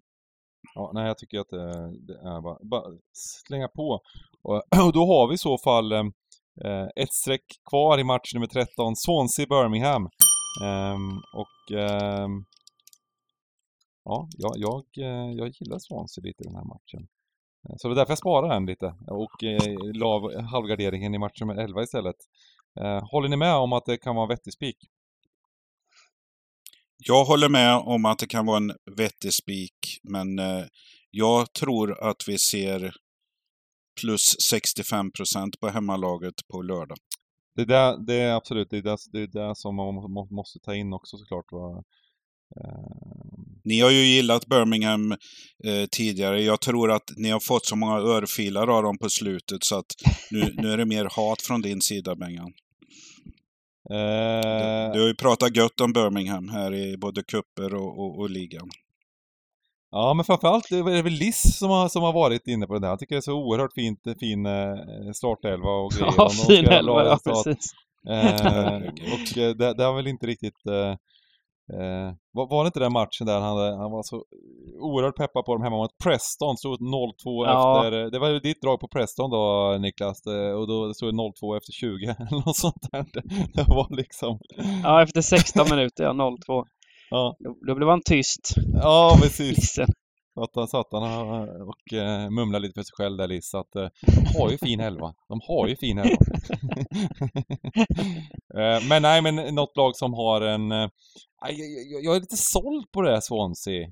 [0.74, 1.66] Ja, nej, jag tycker att det,
[2.06, 2.98] det är bara, bara
[3.46, 4.00] slänga på.
[4.42, 6.04] Och, och då har vi i så fall eh,
[6.64, 10.08] Eh, ett streck kvar i match nummer 13, Swansea-Birmingham.
[10.64, 12.44] Ehm, och ehm,
[14.04, 14.84] ja, jag, jag,
[15.34, 17.08] jag gillar Swansea lite i den här matchen.
[17.68, 21.40] Eh, så det är därför jag sparar den lite och eh, la halvgarderingen i match
[21.40, 22.16] nummer 11 istället.
[22.80, 24.76] Eh, håller ni med om att det kan vara en vettig spik?
[26.96, 30.64] Jag håller med om att det kan vara en vettig spik, men eh,
[31.10, 32.92] jag tror att vi ser
[34.00, 36.98] plus 65 procent på hemmalaget på lördag.
[37.56, 40.08] Det är, där, det är absolut det är det, det, är det som man må-
[40.08, 41.52] må- måste ta in också såklart.
[41.52, 41.82] Va?
[42.60, 45.12] Eh, Ni har ju gillat Birmingham
[45.64, 46.42] eh, tidigare.
[46.42, 49.86] Jag tror att ni har fått så många örfilar av dem på slutet så att
[50.30, 52.52] nu, nu är det mer hat från din sida, Bengan.
[53.90, 58.30] eh, Du har ju pratat gött om Birmingham här i både kupper och, och, och
[58.30, 58.70] ligan.
[59.96, 62.80] Ja, men framförallt är det väl Liss som har, som har varit inne på det
[62.80, 62.88] där.
[62.88, 64.76] Jag tycker det är så oerhört fint, fin eh,
[65.14, 66.14] startelva och grejer.
[66.16, 67.72] Ja, fin elva, ja precis.
[68.08, 68.76] Eh,
[69.14, 70.66] och eh, det, det har väl inte riktigt...
[70.66, 70.90] Eh,
[71.78, 74.24] eh, var, var det inte den matchen där han, han var så
[74.80, 77.84] oerhört peppad på dem hemma mot Preston, stod 0-2 Ja.
[77.86, 78.10] efter...
[78.10, 80.26] Det var ju ditt drag på Preston då Niklas,
[80.58, 83.04] och då stod det 0-2 efter 20 eller något sånt där.
[83.12, 83.22] Det,
[83.54, 84.38] det var liksom...
[84.82, 86.64] Ja, efter 16 minuter, ja, 0-2.
[87.10, 88.54] Ja, Då, då blev han tyst.
[88.82, 89.56] ja precis.
[89.56, 89.86] Lissen.
[90.68, 94.50] Satt han och, eh, mumlade lite för sig själv där Liss att eh, de har
[94.50, 95.14] ju fin elva.
[95.28, 96.16] De har ju fin elva.
[98.58, 100.72] eh, men nej, men något lag som har en...
[100.72, 100.88] Eh,
[101.40, 103.82] jag, jag, är lite såld på det här Swansea.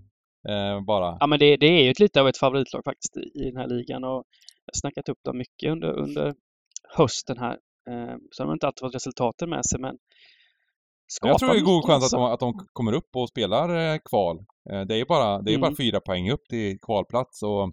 [0.49, 1.17] Eh, bara.
[1.21, 3.69] Ja, men det, det är ju lite av ett favoritlag faktiskt i, i den här
[3.69, 4.25] ligan och
[4.65, 6.35] jag har snackat upp dem mycket under, under
[6.97, 7.59] hösten här.
[7.91, 9.97] Eh, så de har inte alltid fått resultaten med sig, men
[11.21, 13.99] Jag tror det är god chans att de, att de kommer upp och spelar eh,
[14.05, 14.39] kval.
[14.71, 15.77] Eh, det är ju bara, det är ju bara Mm.
[15.77, 17.73] fyra poäng upp till kvalplats och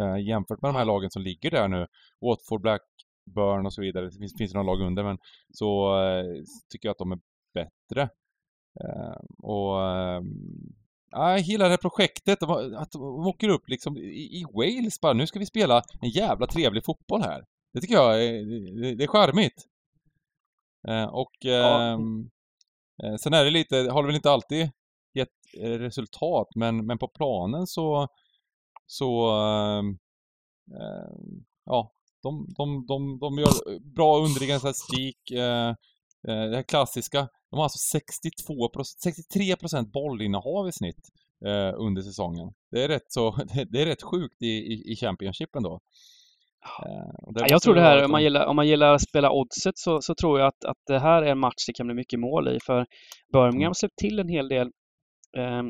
[0.00, 1.86] eh, jämfört med de här lagen som ligger där nu,
[2.20, 5.18] Watford, Blackburn och så vidare, det finns, finns det några lag under, men
[5.52, 6.24] så eh,
[6.72, 7.18] tycker jag att de är
[7.54, 8.02] bättre.
[8.84, 10.20] Eh, och eh,
[11.10, 15.00] ja, jag gillar det här projektet, de att de åker upp liksom i, i Wales
[15.00, 17.44] bara, nu ska vi spela en jävla trevlig fotboll här.
[17.72, 18.32] Det tycker jag är,
[18.82, 19.64] det, det är charmigt.
[20.88, 21.98] Eh, och Ja.
[23.04, 24.70] Eh, sen är det lite, har det väl inte alltid
[25.14, 25.28] gett
[25.58, 28.08] eh, resultat, men, men på planen så,
[28.86, 29.98] så ehm,
[30.80, 31.92] eh, ja,
[32.22, 35.30] de, de, de, de gör bra underliggande statistik.
[35.30, 35.68] Eh,
[36.28, 39.56] eh, det här klassiska, de har alltså 62% 63
[39.92, 41.08] bollinnehav i snitt
[41.46, 42.52] eh, under säsongen.
[42.70, 43.30] Det är rätt så,
[43.70, 45.80] det är rätt sjukt i, i, i Championship ändå.
[46.66, 46.92] Eh,
[47.26, 49.78] Ja, måste jag tror det här, om man gillar, om man gillar att spela oddset
[49.78, 52.20] så, så tror jag att, att det här är en match det kan bli mycket
[52.20, 52.58] mål i.
[52.66, 52.86] För
[53.32, 54.66] Birmingham har släppt till en hel del.
[55.38, 55.62] Eh,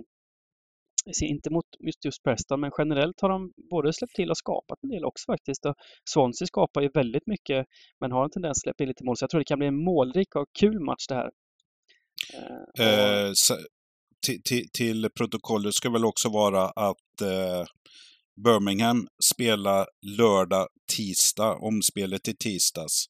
[1.23, 4.89] inte mot just, just Preston, men generellt har de både släppt till och skapat en
[4.91, 5.67] del också faktiskt.
[5.67, 5.75] Och
[6.11, 7.67] Swansea skapar ju väldigt mycket,
[8.01, 9.17] men har en tendens att släppa in lite mål.
[9.17, 11.31] Så jag tror det kan bli en målrik och kul match det här.
[12.35, 13.33] Eh, och- Eh,
[14.27, 17.65] till, till, till protokollet ska väl också vara att eh,
[18.45, 19.87] Birmingham spelar
[20.19, 23.07] lördag, tisdag, omspelet i tisdags.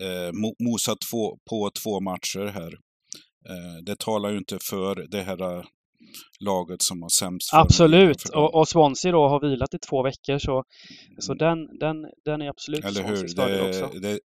[0.00, 2.72] Eh, mo- mosat två, på två matcher här.
[3.48, 5.64] Eh, det talar ju inte för det här eh,
[6.40, 10.64] laget som har sämst Absolut, och, och Swansea då har vilat i två veckor så,
[11.18, 13.16] så den, den, den är absolut Eller hur?
[13.16, 13.90] Fördel också.
[13.92, 14.18] Det, det,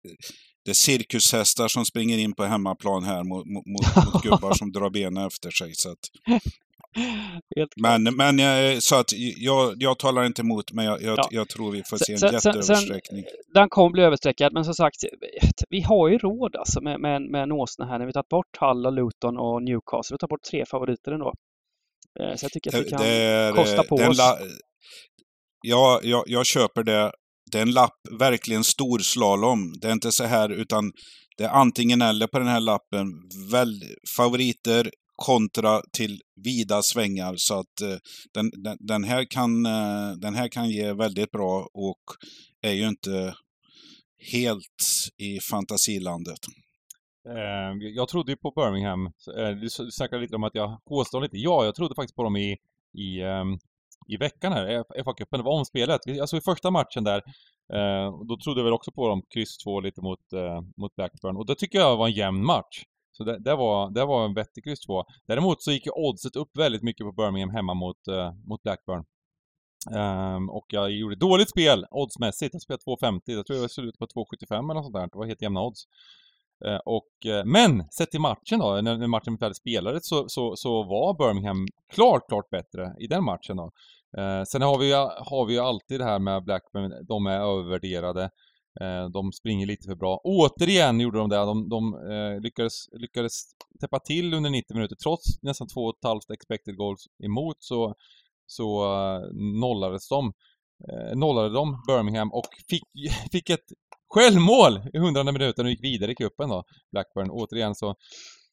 [0.65, 4.71] det är cirkushästar som springer in på hemmaplan här mot, mot, mot, mot gubbar som
[4.71, 5.75] drar benen efter sig.
[5.75, 5.99] Så att.
[7.81, 9.05] men men jag, så att
[9.37, 11.27] jag, jag talar inte emot, men jag, jag, Ja.
[11.31, 13.23] jag tror vi får Sen- se en sen- sen- jätteöversträckning.
[13.53, 14.95] Den kommer bli överstreckad, men som sagt,
[15.69, 18.57] vi har ju råd alltså med, med, med en åsna här när vi tagit bort
[18.59, 20.13] Hull, Luton och Newcastle.
[20.13, 21.33] Vi tar bort tre favoriter ändå.
[22.19, 24.17] Eh, Så jag tycker att vi kan är, kosta eh, på oss.
[24.17, 24.37] la,
[25.61, 27.11] ja, jag, jag köper det.
[27.51, 29.73] Det är en lapp, verkligen storslalom.
[29.81, 30.91] Det är inte så här, utan
[31.37, 33.07] det är antingen eller på den här lappen.
[33.51, 33.73] Väl,
[34.17, 34.89] favoriter
[35.19, 37.33] kontra till vida svängar.
[37.37, 37.97] Så att eh,
[38.33, 42.03] den, den, den, här kan, eh, den här kan ge väldigt bra och
[42.61, 43.35] är ju inte
[44.31, 44.83] helt
[45.17, 46.39] i fantasilandet.
[47.27, 49.05] Eh, jag trodde ju på Birmingham.
[49.37, 51.37] Eh, du snackade lite om att jag påstår lite.
[51.37, 52.57] Ja, jag trodde faktiskt på dem i,
[52.93, 53.57] i, ehm,
[54.07, 55.37] i veckan här, FA-cupen.
[55.37, 56.01] Det var omspelet.
[56.21, 57.17] Alltså i första matchen där,
[57.73, 61.37] eh, då trodde jag väl också på dem, kryss 2 lite mot, eh, mot Blackburn.
[61.37, 62.83] Och det tycker jag var en jämn match.
[63.19, 65.03] Så det, det, var, det var en vettig kryss 2.
[65.27, 69.03] Däremot så gick ju oddset upp väldigt mycket på Birmingham hemma mot, eh, mot Blackburn.
[69.95, 72.53] Um, och jag gjorde dåligt spel oddsmässigt.
[72.53, 73.21] Jag spelade 2,50.
[73.25, 75.01] Jag tror jag slutade på 2,75 eller något sånt där.
[75.01, 75.83] Det var helt jämna odds.
[76.65, 80.55] Uh, och, uh, men sett till matchen då, när, när matchen väl spelades så, så,
[80.55, 83.71] så var Birmingham klart, klart bättre i den matchen då.
[84.17, 84.91] Uh, sen har vi,
[85.31, 88.29] har vi ju alltid det här med Blackburn, de är övervärderade.
[88.81, 90.21] Eh, de springer lite för bra.
[90.23, 91.35] Återigen gjorde de det.
[91.37, 93.43] De, de eh, lyckades, lyckades
[93.79, 94.95] täppa till under 90 minuter.
[94.95, 97.95] Trots nästan 2,5 expected goals emot så
[98.45, 99.21] så eh,
[99.59, 100.33] nollades de.
[101.15, 102.83] Nollade de Birmingham och fick,
[103.31, 103.65] fick ett
[104.09, 107.29] självmål i hundrade minuten och gick vidare i cupen då, Blackburn.
[107.31, 107.95] Återigen så,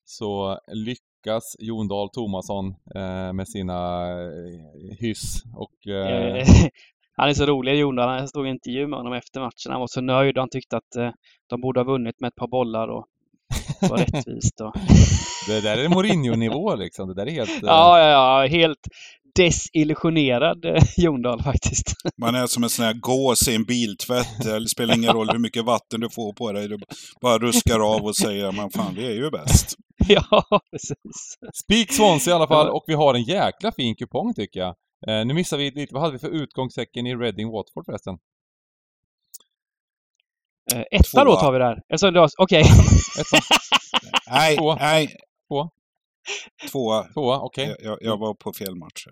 [0.04, 2.74] så lyckas Jon Dahl Tomasson
[3.34, 4.08] med sina
[4.98, 5.72] hyss och...
[7.16, 8.20] Han är så rolig, Jon Dahl.
[8.20, 9.72] Jag stod i intervju med honom efter matchen.
[9.72, 10.38] Han var så nöjd.
[10.38, 11.14] Han tyckte att
[11.50, 13.06] de borde ha vunnit med ett par bollar och
[13.90, 14.60] var rättvist.
[14.60, 14.74] Och...
[15.48, 17.08] det där är Mourinho-nivå liksom.
[17.08, 17.62] Det där är helt...
[17.62, 18.48] Ja, ja, ja.
[18.48, 18.88] Helt
[19.36, 21.92] desillusionerad eh, Jon Dahl faktiskt.
[22.20, 24.44] Man är som en sån här gås i en biltvätt.
[24.44, 26.68] Det spelar ingen roll hur mycket vatten du får på dig.
[26.68, 26.78] Du
[27.22, 29.74] bara ruskar av och säger man fan, vi är ju bäst.
[30.08, 31.38] ja, precis.
[31.64, 34.74] Spik Swansea i alla fall och vi har en jäkla fin kupong tycker jag.
[35.08, 38.18] Eh, nu missar vi lite, vad hade vi för utgångstecken i Reading Watford förresten?
[40.74, 41.82] Eh, etta då tar vi där.
[41.88, 42.08] Alltså,
[42.38, 42.64] okej.
[43.20, 43.40] Okay.
[44.30, 45.16] nej, nej.
[45.48, 45.70] Två.
[46.70, 47.04] Tvåa.
[47.04, 47.72] Tvåa, okej.
[47.72, 47.86] Okay.
[47.86, 49.06] Jag, jag, var på fel match.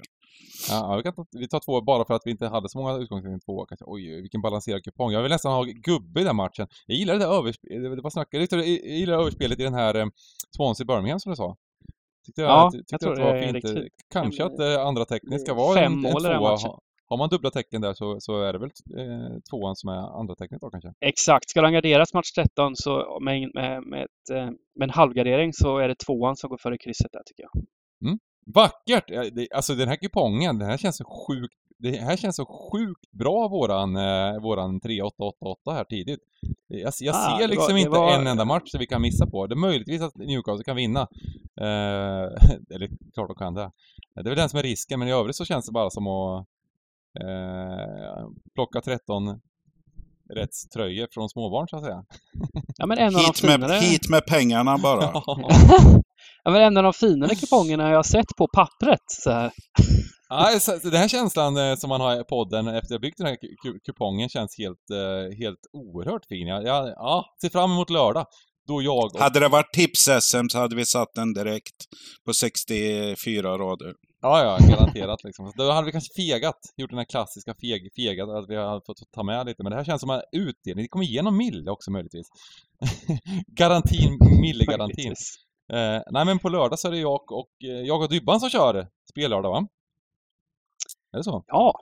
[0.68, 2.96] Ja, vi, kan ta, vi tar två bara för att vi inte hade så många
[2.96, 3.46] utgångspunkter.
[3.46, 3.84] Två, kanske.
[3.88, 5.12] Oj, vilken balanserad kupong.
[5.12, 6.66] Jag vill nästan ha gubbe i den matchen.
[6.86, 7.96] Jag gillar det där överspelet.
[7.96, 10.06] Det var snack, jag gillar överspelet i den här eh,
[10.56, 11.56] Swansea Birmingham som du sa.
[12.24, 13.54] Tyckte jag, ja, tyckte jag tror att det var det fint.
[13.54, 13.92] riktigt.
[14.12, 16.40] Kanske att eh, andra tekniska var Fem en, en mål tvåa.
[16.40, 16.70] matchen.
[17.06, 20.34] Har man dubbla tecken där så, så är det väl eh, tvåan som är andra
[20.34, 20.92] tecknet då kanske?
[21.00, 21.50] Exakt.
[21.50, 25.88] Ska han garderas match 13 så med, med, med, eh, med en halvgardering så är
[25.88, 27.64] det tvåan som går före krysset där tycker jag.
[28.08, 28.18] Mm.
[28.46, 29.04] Vackert!
[29.54, 33.48] Alltså den här kupongen, den här känns så sjukt det här känns så sjukt bra
[33.48, 36.20] våran, eh, våran 3888 här tidigt.
[36.68, 38.12] Jag, jag ah, ser liksom var, inte var...
[38.12, 39.46] en enda match som vi kan missa på.
[39.46, 41.08] Det är möjligtvis att Newcastle kan vinna.
[41.60, 42.24] Eh,
[42.74, 43.70] eller klart de kan det.
[44.14, 46.06] Det är väl den som är risken, men i övrigt så känns det bara som
[46.06, 46.46] att
[47.20, 49.40] eh, plocka 13
[50.34, 52.04] rättströjor från småbarn så att säga.
[52.76, 53.72] Ja, men en av hit, de finare...
[53.72, 55.02] med, hit med pengarna bara.
[56.44, 59.52] ja, men en av de finare kupongerna jag har sett på pappret så här.
[60.28, 63.26] Ja, den här känslan eh, som man har i podden efter att ha byggt den
[63.26, 63.36] här
[63.86, 66.46] kupongen känns helt, eh, helt oerhört fin.
[66.46, 66.62] Ja,
[66.96, 68.26] ja, ser fram emot lördag.
[68.66, 69.20] Då jag och...
[69.20, 71.84] Hade det varit tips-SM så hade vi satt den direkt
[72.26, 73.94] på 64 rader.
[74.20, 75.52] Ja, ja, garanterat liksom.
[75.56, 79.12] Då hade vi kanske fegat, gjort den här klassiska feg, fegat, att vi hade fått
[79.14, 79.62] ta med lite.
[79.62, 80.84] Men det här känns som en utdelning.
[80.84, 82.26] Det kommer igenom mille också möjligtvis.
[83.46, 85.14] garantin, mille-garantin.
[85.72, 88.50] Eh, nej men på lördag så är det jag och, eh, jag och Dybban som
[88.50, 89.68] kör spellördag va?
[91.12, 91.44] Är det så?
[91.46, 91.78] Ja,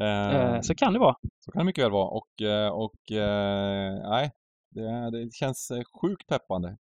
[0.00, 1.16] eh, så kan det vara.
[1.44, 2.08] Så kan det mycket väl vara.
[2.08, 4.30] Och, eh, och eh, nej,
[4.74, 6.76] det, det känns eh, sjukt peppande.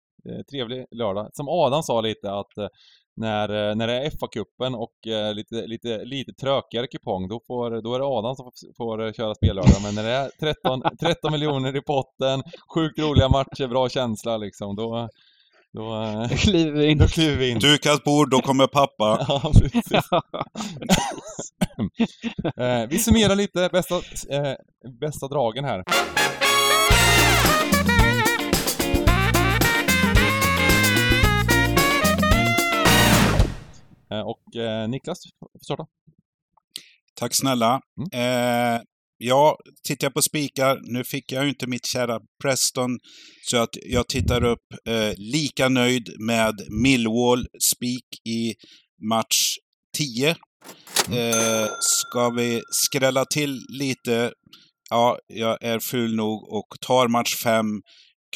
[0.50, 1.30] Trevlig lördag.
[1.32, 2.52] Som Adam sa lite att
[3.16, 4.94] när, när det är FA-cupen och
[5.34, 9.34] lite, lite, lite trökigare kupong, då, får, då är det Adam som får, får köra
[9.34, 9.82] spellördag.
[9.82, 12.42] Men när det är 13, 13 miljoner i potten,
[12.74, 15.08] sjukt roliga matcher, bra känsla liksom, då,
[15.72, 16.98] då, då kliver vi in.
[16.98, 17.58] Då kliver vi in.
[17.58, 19.26] Dukat bord, då kommer pappa.
[19.90, 20.22] ja,
[22.82, 23.94] eh, vi summerar lite bästa,
[24.30, 24.54] eh,
[25.00, 25.84] bästa dragen här.
[34.10, 35.86] Och eh, Niklas, får starta.
[37.14, 37.80] Tack snälla.
[38.12, 38.76] Mm.
[38.76, 38.82] Eh,
[39.20, 42.90] Ja, tittar jag på spikar, nu fick jag ju inte mitt kära Preston,
[43.46, 48.54] så att jag tittar upp eh, lika nöjd med Millwall spik i
[49.10, 49.56] match
[49.96, 50.30] 10.
[50.30, 54.32] Eh, ska vi skrälla till lite?
[54.90, 57.66] Ja, jag är ful nog och tar match 5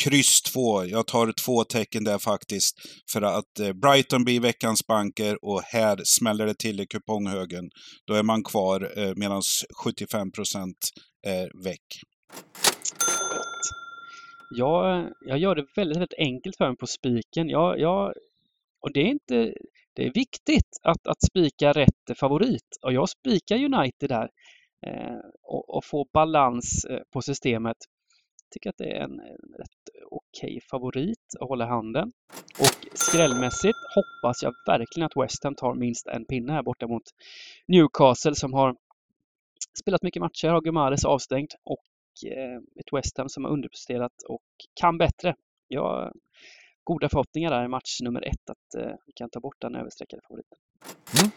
[0.01, 0.85] kryss 2.
[0.85, 2.77] Jag tar två tecken där faktiskt.
[3.13, 7.71] För att eh, Brighton blir veckans banker och här smäller det till i kuponghögen.
[8.07, 9.43] Då är man kvar eh, medan
[9.85, 10.29] 75
[11.27, 11.87] är väck.
[14.55, 17.49] Jag, jag gör det väldigt, väldigt enkelt för mig på spiken.
[17.49, 18.13] Jag, jag,
[18.81, 19.55] och det är inte...
[19.95, 24.29] Det är viktigt att, att spika rätt favorit och jag spikar United där
[24.87, 27.77] eh, och, och få balans eh, på systemet.
[28.53, 32.13] Tycker att det är en, en rätt okej okay favorit att hålla handen.
[32.59, 37.03] Och skrällmässigt hoppas jag verkligen att West Ham tar minst en pinne här borta mot
[37.67, 38.77] Newcastle som har
[39.79, 44.43] spelat mycket matcher, har Gumares avstängd och eh, ett West Ham som har underpresterat och
[44.81, 45.35] kan bättre.
[45.69, 46.13] Jag har
[46.85, 50.23] goda förhoppningar där i match nummer ett att eh, vi kan ta bort den överstreckade
[50.29, 50.59] favoriten.
[51.21, 51.31] Mm.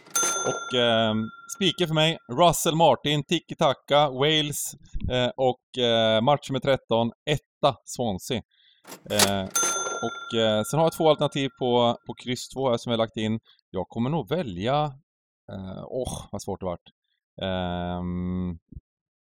[0.48, 1.16] Och eh,
[1.56, 4.76] spiken för mig, Russell Martin, Tiki Taka, Wales
[5.12, 8.42] eh, och eh, match nummer 13, etta Swansea.
[9.10, 9.44] Eh,
[10.02, 13.18] och eh, sen har jag två alternativ på, på kryss 2 här som jag lagt
[13.18, 13.40] in.
[13.70, 14.84] Jag kommer nog välja...
[15.52, 16.90] Eh, åh, oh, vad svårt det vart.
[17.42, 18.58] Ehm,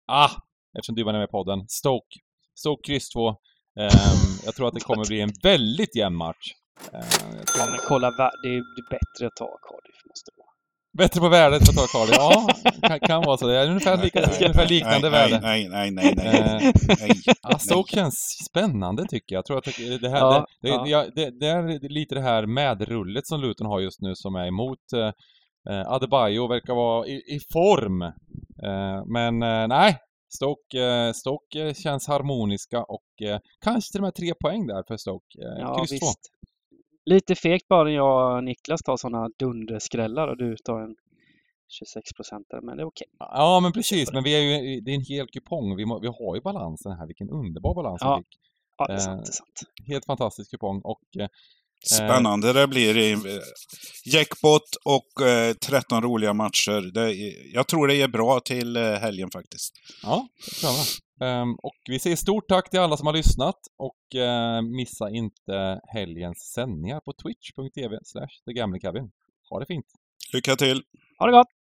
[0.08, 0.30] ah,
[0.78, 1.66] eftersom du var med i podden.
[1.68, 2.20] Stoke.
[2.56, 3.30] Stoke kryss 2.
[3.30, 3.38] Ehm,
[4.46, 6.54] jag tror att det kommer bli en väldigt jämn match.
[6.94, 8.12] Uh, ja, men kolla,
[8.44, 10.41] det är, bättre att ta Cardiff, måste det.
[10.98, 12.08] Bättre på värdet för att ta?
[12.12, 12.48] Ja,
[12.82, 13.48] kan, kan vara så.
[13.48, 15.40] Det är ungefär, lika, ungefär liknande nej, värde.
[15.42, 16.74] Nej, nej, nej, nej.
[17.44, 18.16] Nej, Stoke känns
[18.50, 19.38] spännande tycker jag.
[19.38, 21.06] Jag tror att det, här, ja, det, det, ja.
[21.16, 24.80] det, det, är lite det här medrullet som Luton har just nu som är emot
[24.96, 28.02] uh, Adebayo verkar vara i, i form.
[28.02, 29.98] Uh, men uh, nej,
[30.36, 33.04] Stoke, uh, Stoke känns harmoniska och
[33.64, 35.40] kanske till och med tre poäng där för Stoke.
[35.60, 36.20] ja, Kryss visst.
[37.06, 40.96] Lite fegt bara när jag och Niklas tar sådana dunderskrällar och du tar en
[41.68, 43.08] 26 procentare, men det är okej.
[43.14, 43.28] Okay.
[43.30, 44.14] Ja, men precis.
[44.14, 45.76] Men vi är ju, det är en hel kupong.
[45.76, 47.08] Vi, må, vi har ju balansen här.
[47.08, 48.16] Vilken underbar balans ja.
[48.16, 48.40] vi fick.
[48.78, 49.26] Ja, det är sant.
[49.26, 49.62] Det är sant.
[49.88, 51.02] Helt fantastisk kupong och
[51.86, 52.98] Spännande det blir.
[52.98, 53.18] i
[54.06, 56.94] Jackpot och eh, 13 roliga matcher.
[56.94, 57.14] Det,
[57.54, 59.74] jag tror det är bra till eh, helgen faktiskt.
[60.04, 60.74] Ja, det tror
[61.20, 63.98] jag um, Och vi säger stort tack till alla som har lyssnat och
[64.64, 68.28] missa inte helgens sändningar på twitch.tv slash
[69.50, 69.86] Ha det fint!
[70.34, 70.82] Lycka till!
[71.20, 71.61] Ha det gott!